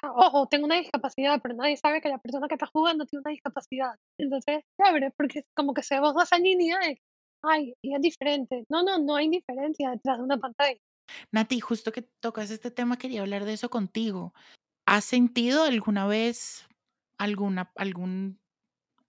[0.03, 3.31] Ojo, tengo una discapacidad, pero nadie sabe que la persona que está jugando tiene una
[3.31, 3.95] discapacidad.
[4.17, 7.01] Entonces, chévere, porque como que se baja esa línea de,
[7.43, 8.65] ay, y es diferente.
[8.69, 10.79] No, no, no hay diferencia detrás de una pantalla.
[11.31, 14.33] Nati, justo que tocas este tema, quería hablar de eso contigo.
[14.85, 16.67] ¿Has sentido alguna vez
[17.17, 18.39] alguna, algún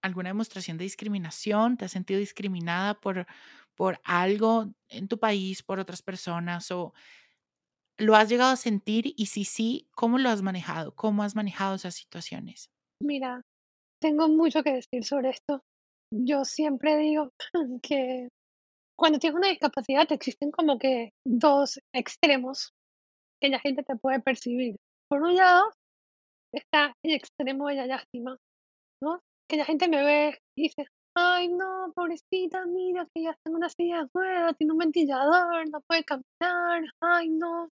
[0.01, 1.77] alguna demostración de discriminación?
[1.77, 3.27] ¿Te has sentido discriminada por,
[3.75, 6.71] por algo en tu país, por otras personas?
[6.71, 6.93] ¿O
[8.01, 9.13] lo has llegado a sentir?
[9.15, 10.93] Y si sí, ¿cómo lo has manejado?
[10.95, 12.69] ¿Cómo has manejado esas situaciones?
[13.01, 13.41] Mira,
[14.01, 15.61] tengo mucho que decir sobre esto.
[16.13, 17.29] Yo siempre digo
[17.81, 18.27] que
[18.97, 22.71] cuando tienes una discapacidad existen como que dos extremos
[23.41, 24.75] que la gente te puede percibir.
[25.09, 25.71] Por un lado
[26.53, 28.37] está el extremo de la lástima,
[29.01, 29.19] ¿no?
[29.51, 33.55] que la gente me ve y dice, ay no, pobrecita, mira que ya está en
[33.55, 37.69] una silla de tiene un ventilador, no puede caminar, ay no,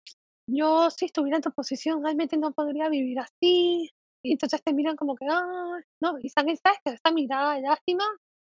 [0.48, 3.90] yo si estuviera en tu posición realmente no podría vivir así.
[4.24, 8.04] Y entonces te miran como que, ah, no, y sabes, que esta mirada lástima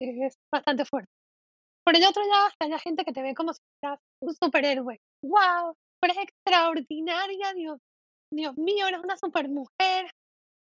[0.00, 1.10] es bastante fuerte.
[1.84, 5.00] Por el otro lado está la gente que te ve como si fueras un superhéroe.
[5.22, 5.74] ¡Wow!
[6.02, 7.78] Eres extraordinaria, Dios,
[8.32, 10.10] Dios mío, eres una supermujer.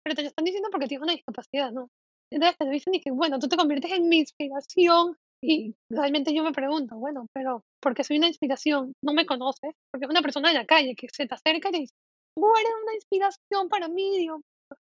[0.04, 1.88] Pero te lo están diciendo porque tienes una discapacidad, ¿no?
[2.34, 6.42] Entonces te dicen y que, bueno, tú te conviertes en mi inspiración y realmente yo
[6.42, 8.92] me pregunto, bueno, pero ¿por qué soy una inspiración?
[9.04, 11.72] No me conoces, porque es una persona de la calle que se te acerca y
[11.72, 11.94] te dice,
[12.34, 14.40] tú eres una inspiración para mí, Dios.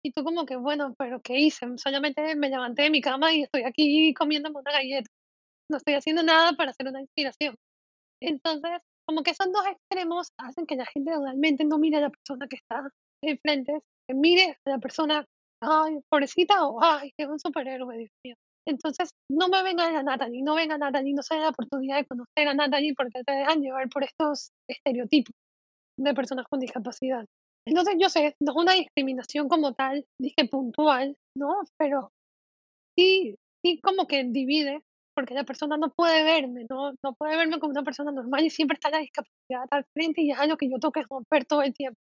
[0.05, 1.67] Y tú como que, bueno, pero ¿qué hice?
[1.79, 5.11] Solamente me levanté de mi cama y estoy aquí comiéndome una galleta.
[5.69, 7.57] No estoy haciendo nada para ser una inspiración.
[8.21, 8.71] Entonces,
[9.05, 12.47] como que esos dos extremos hacen que la gente realmente no mire a la persona
[12.47, 12.89] que está
[13.21, 15.27] enfrente, que mire a la persona
[15.63, 18.35] ay, pobrecita, o ay, es un superhéroe, Dios mío.
[18.67, 21.97] Entonces, no me vengan a Natalie, no vengan a Natalie, no se den la oportunidad
[21.97, 25.35] de conocer a Natalie porque te dejan llevar por estos estereotipos
[25.99, 27.25] de personas con discapacidad.
[27.67, 31.61] Entonces, yo sé, no es una discriminación como tal, dije puntual, ¿no?
[31.79, 32.11] Pero
[32.99, 34.83] sí, sí como que divide,
[35.15, 36.93] porque la persona no puede verme, ¿no?
[37.05, 40.31] No puede verme como una persona normal y siempre está la discapacidad al frente y
[40.33, 41.99] es algo que yo tengo que romper todo el tiempo.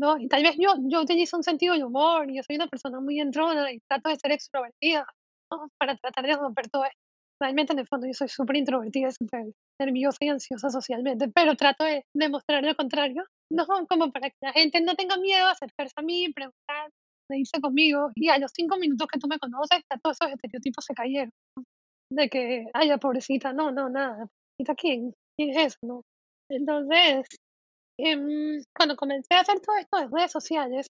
[0.00, 0.18] ¿No?
[0.18, 3.00] Y tal vez yo, yo utilizo un sentido de humor, y yo soy una persona
[3.00, 5.06] muy entrona y trato de ser extrovertida,
[5.52, 5.68] ¿no?
[5.78, 6.98] Para tratar de romper todo esto.
[7.40, 11.84] Realmente, en el fondo, yo soy súper introvertida, súper nerviosa y ansiosa socialmente, pero trato
[11.84, 13.66] de demostrar lo contrario, ¿no?
[13.88, 16.90] Como para que la gente no tenga miedo a acercarse a mí, preguntar,
[17.30, 20.84] reírse conmigo, y a los cinco minutos que tú me conoces, ya todos esos estereotipos
[20.84, 21.30] se cayeron,
[22.10, 25.14] De que, ay, la pobrecita, no, no, nada, pobrecita, ¿quién?
[25.36, 26.02] ¿Quién es eso, no?
[26.50, 27.26] Entonces,
[28.02, 30.86] Em, cuando comencé a hacer todo esto de redes sociales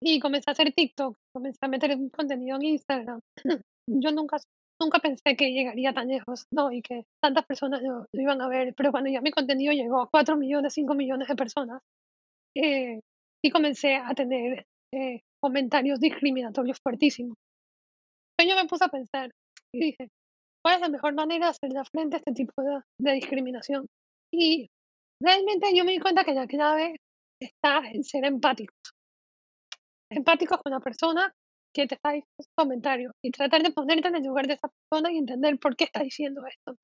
[0.00, 3.20] y comencé a hacer TikTok, comencé a meter un contenido en Instagram,
[3.88, 4.36] yo nunca,
[4.80, 6.70] nunca pensé que llegaría tan lejos, ¿no?
[6.70, 10.08] Y que tantas personas lo, iban a ver, pero cuando ya mi contenido llegó a
[10.08, 11.82] 4 millones, 5 millones de personas,
[12.56, 13.00] eh,
[13.44, 17.34] y comencé a tener eh, comentarios discriminatorios fuertísimos.
[18.38, 19.30] Entonces yo me puse a pensar
[19.74, 20.08] y dije,
[20.64, 23.86] ¿cuál es la mejor manera de hacerle frente a este tipo de, de discriminación?
[24.32, 24.68] Y
[25.22, 26.96] Realmente yo me di cuenta que la clave
[27.40, 28.76] está en ser empáticos.
[30.10, 31.32] Empáticos con la persona
[31.72, 34.68] que te está diciendo su comentario y tratar de ponerte en el lugar de esa
[34.68, 36.76] persona y entender por qué está diciendo esto.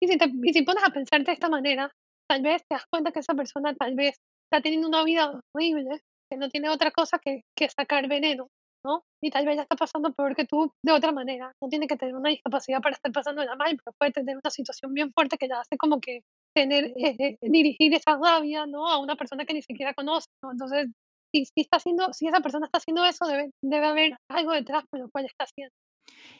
[0.00, 1.90] Y, si te, y si pones a pensarte de esta manera,
[2.28, 6.02] tal vez te das cuenta que esa persona tal vez está teniendo una vida horrible,
[6.30, 8.46] que no tiene otra cosa que, que sacar veneno,
[8.86, 9.02] ¿no?
[9.20, 11.52] Y tal vez ya está pasando peor que tú de otra manera.
[11.60, 14.50] No tiene que tener una discapacidad para estar pasando la mal, pero puede tener una
[14.50, 16.22] situación bien fuerte que la hace como que
[16.54, 18.88] tener, eh, eh, dirigir esa rabia, ¿no?
[18.88, 20.88] A una persona que ni siquiera conoce, Entonces,
[21.32, 24.84] si, si, está haciendo, si esa persona está haciendo eso, debe, debe haber algo detrás
[24.90, 25.74] por lo cual está haciendo.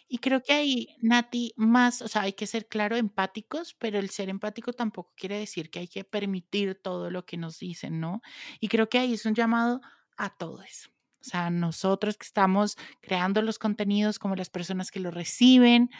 [0.08, 4.10] Y creo que ahí, Nati, más, o sea, hay que ser claro empáticos, pero el
[4.10, 8.20] ser empático tampoco quiere decir que hay que permitir todo lo que nos dicen, ¿no?
[8.58, 9.80] Y creo que ahí es un llamado
[10.16, 10.90] a todos.
[11.20, 15.90] O sea, nosotros que estamos creando los contenidos como las personas que los reciben,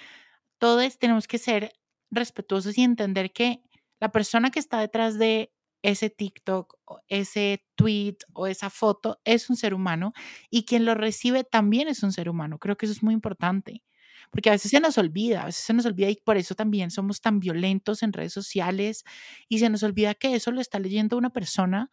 [0.59, 1.73] todos tenemos que ser
[2.11, 3.63] respetuosos y entender que
[4.01, 6.79] la persona que está detrás de ese TikTok,
[7.09, 10.13] ese tweet o esa foto es un ser humano
[10.51, 12.59] y quien lo recibe también es un ser humano.
[12.59, 13.83] Creo que eso es muy importante
[14.31, 16.91] porque a veces se nos olvida, a veces se nos olvida y por eso también
[16.91, 19.05] somos tan violentos en redes sociales
[19.49, 21.91] y se nos olvida que eso lo está leyendo una persona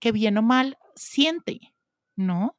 [0.00, 1.60] que bien o mal siente,
[2.16, 2.56] ¿no?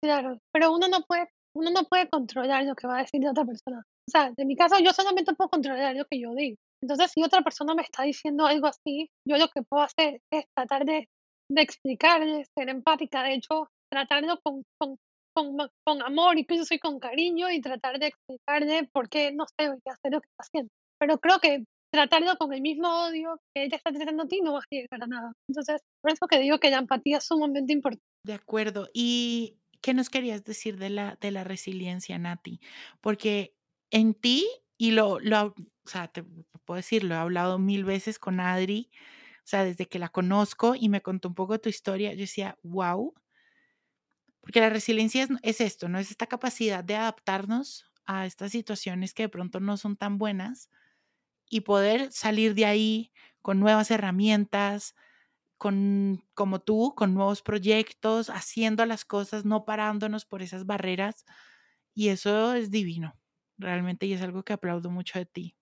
[0.00, 3.28] Claro, pero uno no puede, uno no puede controlar lo que va a decir de
[3.28, 3.84] otra persona.
[4.06, 6.56] O sea, en mi caso yo solamente puedo controlar lo que yo digo.
[6.84, 10.44] Entonces, si otra persona me está diciendo algo así, yo lo que puedo hacer es
[10.54, 11.08] tratar de,
[11.50, 14.98] de explicarle, ser empática, de hecho, tratarlo con, con,
[15.34, 19.90] con, con amor, incluso con cariño y tratar de explicarle por qué no sé qué
[19.90, 20.70] hacer lo que está haciendo.
[21.00, 24.52] Pero creo que tratarlo con el mismo odio que ella está tratando a ti no
[24.52, 25.32] va a llegar a nada.
[25.48, 28.04] Entonces, por eso que digo que la empatía es sumamente importante.
[28.26, 28.90] De acuerdo.
[28.92, 32.60] ¿Y qué nos querías decir de la, de la resiliencia, Nati?
[33.00, 33.54] Porque
[33.90, 35.54] en ti, y lo, lo,
[35.86, 36.24] o sea, te
[36.64, 38.90] puedo decir, lo he hablado mil veces con Adri,
[39.38, 42.58] o sea, desde que la conozco y me contó un poco tu historia, yo decía,
[42.62, 43.14] wow,
[44.40, 45.98] porque la resiliencia es, es esto, ¿no?
[45.98, 50.70] Es esta capacidad de adaptarnos a estas situaciones que de pronto no son tan buenas
[51.50, 53.12] y poder salir de ahí
[53.42, 54.94] con nuevas herramientas,
[55.58, 61.24] con, como tú, con nuevos proyectos, haciendo las cosas, no parándonos por esas barreras.
[61.94, 63.18] Y eso es divino,
[63.58, 65.56] realmente, y es algo que aplaudo mucho de ti.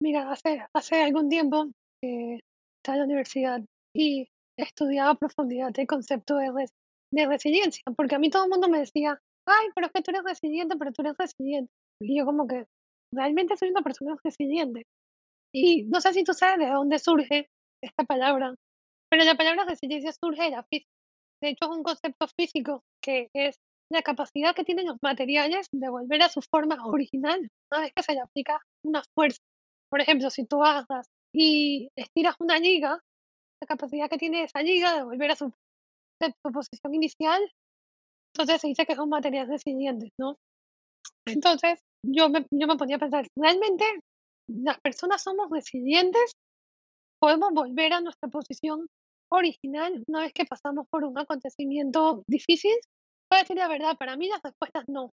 [0.00, 1.66] Mira, hace, hace algún tiempo
[2.04, 2.40] eh,
[2.78, 3.60] estaba en la universidad
[3.94, 4.28] y
[4.58, 6.70] estudiaba profundidad el concepto de, res,
[7.12, 10.10] de resiliencia, porque a mí todo el mundo me decía, ay, pero es que tú
[10.10, 11.72] eres resiliente, pero tú eres resiliente.
[12.00, 12.66] Y yo como que
[13.12, 14.84] realmente soy una persona resiliente.
[15.52, 17.48] Y no sé si tú sabes de dónde surge
[17.82, 18.54] esta palabra,
[19.10, 20.90] pero la palabra resiliencia surge de la física.
[21.42, 23.56] De hecho, es un concepto físico que es
[23.90, 28.02] la capacidad que tienen los materiales de volver a su forma original una vez que
[28.02, 29.40] se le aplica una fuerza.
[29.90, 32.98] Por ejemplo, si tú agarras y estiras una liga,
[33.60, 35.52] la capacidad que tiene esa liga de volver a su,
[36.20, 37.40] de su posición inicial,
[38.34, 40.36] entonces se dice que son materiales resilientes, ¿no?
[41.26, 43.84] Entonces, yo me, yo me ponía a pensar, realmente
[44.48, 46.32] las personas somos resilientes,
[47.20, 48.86] podemos volver a nuestra posición
[49.30, 52.74] original una vez que pasamos por un acontecimiento difícil.
[53.30, 55.10] Voy a decir la verdad, para mí las respuestas no.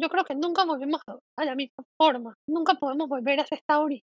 [0.00, 1.00] Yo creo que nunca volvemos
[1.36, 4.02] a la misma forma, nunca podemos volver a ese estado ori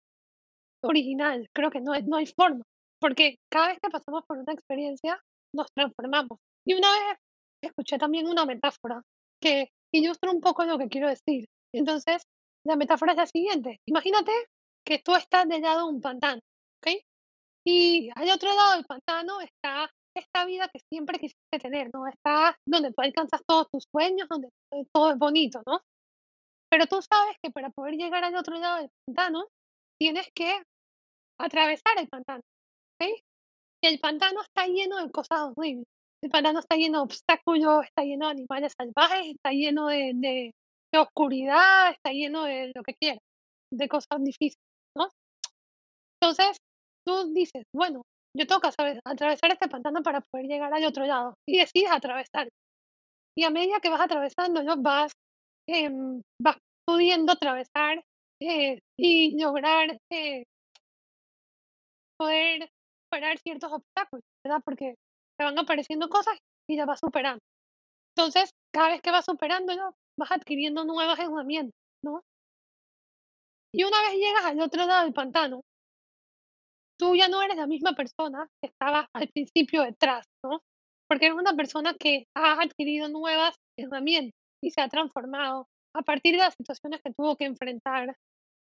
[0.83, 2.63] original, creo que no, no hay forma,
[3.01, 5.19] porque cada vez que pasamos por una experiencia
[5.53, 6.37] nos transformamos.
[6.65, 7.17] Y una vez
[7.63, 9.01] escuché también una metáfora
[9.41, 11.45] que ilustra un poco lo que quiero decir.
[11.73, 12.23] Entonces,
[12.65, 13.79] la metáfora es la siguiente.
[13.87, 14.31] Imagínate
[14.85, 16.41] que tú estás del lado de un pantano,
[16.81, 17.01] ¿ok?
[17.65, 22.07] Y al otro lado del pantano está esta vida que siempre quisiste tener, ¿no?
[22.07, 24.49] Está donde tú alcanzas todos tus sueños, donde
[24.93, 25.81] todo es bonito, ¿no?
[26.69, 29.45] Pero tú sabes que para poder llegar al otro lado del pantano,
[29.99, 30.61] tienes que
[31.39, 32.41] atravesar el pantano,
[33.01, 33.09] ¿ok?
[33.81, 35.85] Y el pantano está lleno de cosas horribles.
[36.21, 40.51] El pantano está lleno de obstáculos, está lleno de animales salvajes, está lleno de, de,
[40.91, 43.19] de oscuridad, está lleno de lo que quieras,
[43.71, 44.57] de cosas difíciles,
[44.97, 45.09] ¿no?
[46.21, 46.57] Entonces,
[47.05, 48.03] tú dices, bueno,
[48.37, 48.69] yo tengo que
[49.05, 51.35] atravesar este pantano para poder llegar al otro lado.
[51.47, 52.49] Y decides atravesar.
[53.37, 55.11] Y a medida que vas atravesándolo, vas,
[55.67, 58.03] em, vas pudiendo atravesar
[58.41, 60.43] eh, y lograr eh,
[62.17, 62.69] poder
[63.05, 64.61] superar ciertos obstáculos, ¿verdad?
[64.63, 64.95] Porque
[65.37, 66.37] te van apareciendo cosas
[66.69, 67.39] y las vas superando.
[68.15, 71.73] Entonces, cada vez que vas superándolo, vas adquiriendo nuevas herramientas,
[72.03, 72.21] ¿no?
[73.73, 75.61] Y una vez llegas al otro lado del pantano,
[76.99, 80.59] tú ya no eres la misma persona que estaba al principio detrás, ¿no?
[81.09, 84.33] Porque eres una persona que ha adquirido nuevas herramientas
[84.63, 88.15] y se ha transformado a partir de las situaciones que tuvo que enfrentar,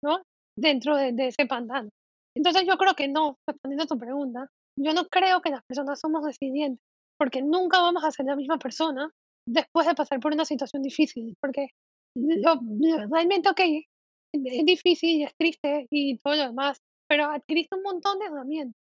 [0.04, 0.22] ¿no?
[0.58, 1.90] Dentro de, ese pantano.
[2.36, 6.00] Entonces yo creo que no, respondiendo a tu pregunta, yo no creo que las personas
[6.00, 6.84] somos resilientes,
[7.18, 9.10] porque nunca vamos a ser la misma persona
[9.48, 11.70] después de pasar por una situación difícil, porque
[12.16, 12.60] yo-
[13.10, 13.62] realmente, ok,
[14.34, 18.80] es difícil y es triste y todo lo demás, pero adquiriste un montón de herramientas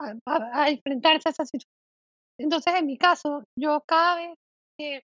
[0.00, 1.70] a, enfrentarse a esa situación.
[2.38, 4.34] Entonces, en mi caso, yo cada vez
[4.78, 5.02] que,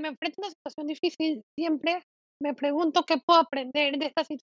[0.00, 2.02] me enfrento a una situación difícil, siempre
[2.40, 4.48] me pregunto qué puedo aprender de esta situación,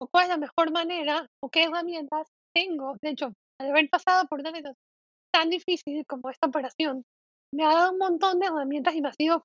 [0.00, 2.96] o cuál es la mejor manera, o qué herramientas tengo.
[3.00, 4.76] De hecho, al haber pasado por una situación
[5.32, 7.04] tan difícil como esta operación,
[7.54, 9.44] me ha dado un montón de herramientas y me ha sido,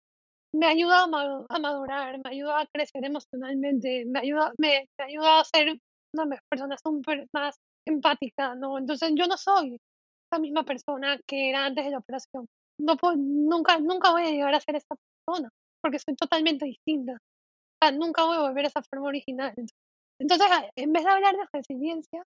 [0.53, 4.53] me ha ayudado a madu- a madurar, me ha ayudado a crecer emocionalmente, me ayuda,
[4.57, 5.77] me, me ha ayudado a ser
[6.13, 7.55] una persona súper más
[7.85, 8.77] empática, ¿no?
[8.77, 9.77] Entonces yo no soy
[10.31, 12.47] esa misma persona que era antes de la operación.
[12.79, 14.95] No puedo, nunca, nunca voy a llegar a ser esa
[15.25, 15.49] persona,
[15.81, 17.13] porque soy totalmente distinta.
[17.13, 19.53] O sea, nunca voy a volver a esa forma original.
[20.19, 22.23] Entonces, en vez de hablar de resiliencia,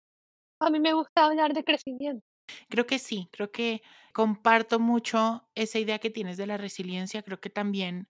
[0.61, 2.23] a mí me gusta hablar de crecimiento.
[2.69, 3.81] Creo que sí, creo que
[4.13, 8.09] comparto mucho esa idea que tienes de la resiliencia, creo que también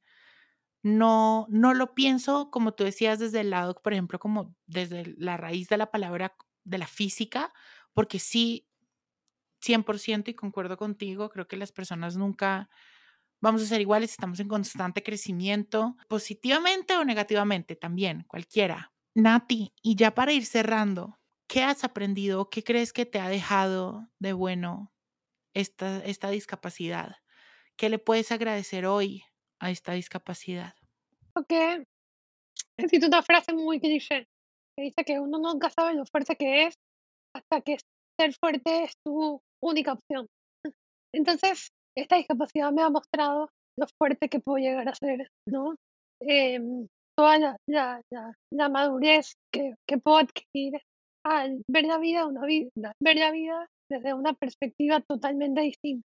[0.83, 5.37] no, no lo pienso, como tú decías, desde el lado, por ejemplo, como desde la
[5.37, 7.53] raíz de la palabra de la física,
[7.93, 8.67] porque sí,
[9.61, 12.69] 100% y concuerdo contigo, creo que las personas nunca
[13.41, 18.93] vamos a ser iguales, estamos en constante crecimiento, positivamente o negativamente también, cualquiera.
[19.15, 22.49] Nati, y ya para ir cerrando, ¿qué has aprendido?
[22.49, 24.93] ¿Qué crees que te ha dejado de bueno
[25.53, 27.17] esta, esta discapacidad?
[27.77, 29.23] ¿Qué le puedes agradecer hoy
[29.61, 30.73] a esta discapacidad?
[31.35, 31.53] Ok,
[32.77, 34.27] existe una frase muy cliché
[34.75, 36.75] que dice que uno nunca sabe lo fuerte que es
[37.33, 37.77] hasta que
[38.19, 40.27] ser fuerte es tu única opción.
[41.13, 45.75] Entonces, esta discapacidad me ha mostrado lo fuerte que puedo llegar a ser, ¿no?
[46.21, 46.87] Em,
[47.17, 48.01] toda la, la,
[48.51, 50.81] la, madurez que, que, puedo adquirir
[51.25, 56.07] al ver la vida, una vida, ver la vida desde una perspectiva totalmente distinta,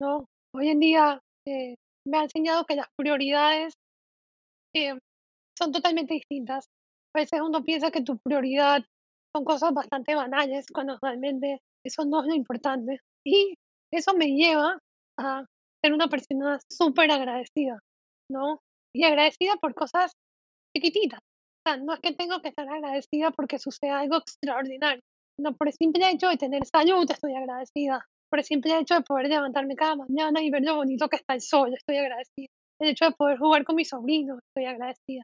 [0.00, 0.26] ¿no?
[0.54, 1.76] Hoy en día eh,
[2.06, 3.74] me ha enseñado que las prioridades
[4.74, 4.98] eh,
[5.58, 6.66] son totalmente distintas.
[7.14, 8.82] A veces uno piensa que tu prioridad
[9.34, 13.00] son cosas bastante banales cuando realmente eso no es lo importante.
[13.24, 13.54] Y
[13.92, 14.78] eso me lleva
[15.18, 15.44] a
[15.82, 17.78] ser una persona súper agradecida,
[18.30, 18.60] ¿no?
[18.94, 20.12] Y agradecida por cosas
[20.76, 21.20] chiquititas.
[21.20, 25.00] O sea, no es que tengo que estar agradecida porque sucede algo extraordinario,
[25.36, 28.04] sino por el simple hecho de tener salud estoy agradecida.
[28.32, 31.34] Por el simple hecho de poder levantarme cada mañana y ver lo bonito que está
[31.34, 32.46] el sol, estoy agradecida.
[32.80, 35.22] El hecho de poder jugar con mis sobrinos, estoy agradecida.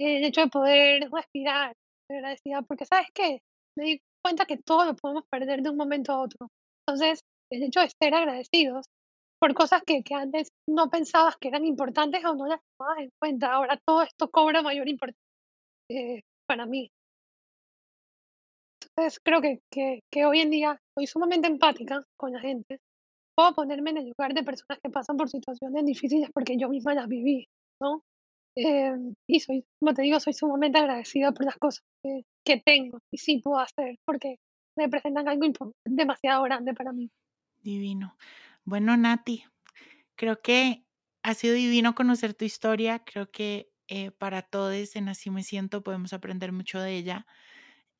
[0.00, 2.62] El hecho de poder respirar, estoy agradecida.
[2.62, 3.42] Porque, ¿sabes qué?
[3.76, 6.48] Me di cuenta que todo lo podemos perder de un momento a otro.
[6.84, 7.20] Entonces,
[7.52, 8.86] el hecho de ser agradecidos
[9.40, 13.52] por cosas que, antes no pensabas que eran importantes o no las tomabas en cuenta.
[13.52, 15.22] Ahora todo esto cobra mayor importancia
[15.90, 16.90] eh, para mí.
[18.98, 22.80] Entonces creo que, que, que, hoy en día soy sumamente empática con la gente.
[23.36, 26.94] Puedo ponerme en el lugar de personas que pasan por situaciones difíciles porque yo misma
[26.94, 27.46] las viví,
[27.80, 28.02] ¿no?
[28.56, 28.96] Eh,
[29.28, 33.18] y soy, como te digo, soy sumamente agradecida por las cosas que, que tengo y
[33.18, 34.38] sí puedo hacer porque
[34.76, 35.46] representan algo
[35.84, 37.08] demasiado grande para mí.
[37.62, 38.16] Divino.
[38.64, 39.44] Bueno, Nati,
[40.16, 40.82] creo que
[41.22, 43.04] ha sido divino conocer tu historia.
[43.04, 47.26] Creo que eh, para todos en Así Me Siento podemos aprender mucho de ella.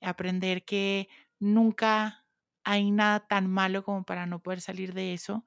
[0.00, 2.26] Aprender que nunca
[2.64, 5.44] hay nada tan malo como para no poder salir de eso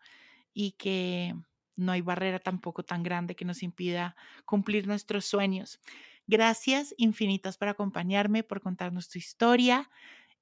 [0.54, 1.36] y que
[1.76, 5.80] no hay barrera tampoco tan grande que nos impida cumplir nuestros sueños.
[6.28, 9.90] Gracias infinitas por acompañarme, por contarnos tu historia.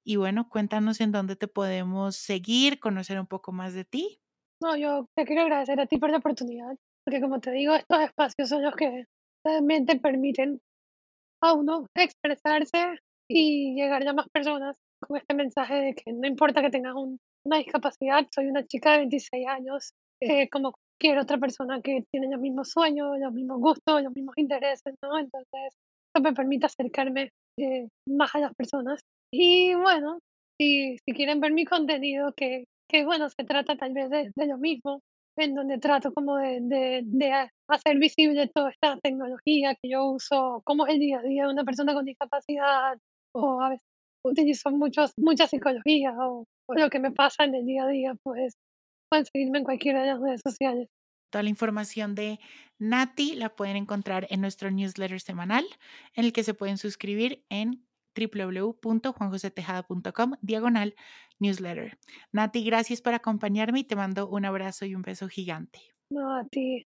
[0.04, 4.20] Y bueno, cuéntanos en dónde te podemos seguir, conocer un poco más de ti.
[4.62, 8.00] No, yo te quiero agradecer a ti por la oportunidad, porque como te digo, estos
[8.00, 9.04] espacios son los que
[9.44, 10.60] realmente permiten
[11.42, 12.98] a uno expresarse
[13.32, 17.58] y llegar a más personas con este mensaje de que no importa que tengas una
[17.58, 22.40] discapacidad, soy una chica de 26 años, eh, como cualquier otra persona que tiene los
[22.40, 25.18] mismos sueños, los mismos gustos, los mismos intereses, ¿no?
[25.18, 25.74] Entonces,
[26.14, 29.00] eso me permite acercarme eh, más a las personas.
[29.32, 30.18] Y bueno,
[30.58, 34.58] si, si quieren ver mi contenido, que que bueno, se trata tal vez de, lo
[34.58, 35.02] mismo,
[35.36, 36.58] en donde trato como de,
[37.04, 41.44] de, hacer visible toda esta tecnología que yo uso, cómo es el día a día
[41.44, 42.98] de una persona con discapacidad,
[43.32, 43.86] o a veces
[44.24, 48.14] utilizo muchos, mucha psicología, o, o lo que me pasa en el día a día,
[48.22, 48.54] pues
[49.10, 50.88] pueden seguirme en cualquiera de las redes sociales.
[51.30, 52.38] Toda la información de
[52.78, 55.66] Nati la pueden encontrar en nuestro newsletter semanal,
[56.14, 60.96] en el que se pueden suscribir en www.juanjosetejada.com diagonal
[61.38, 61.98] newsletter.
[62.32, 65.80] Nati, gracias por acompañarme y te mando un abrazo y un beso gigante.
[66.10, 66.86] No, a ti.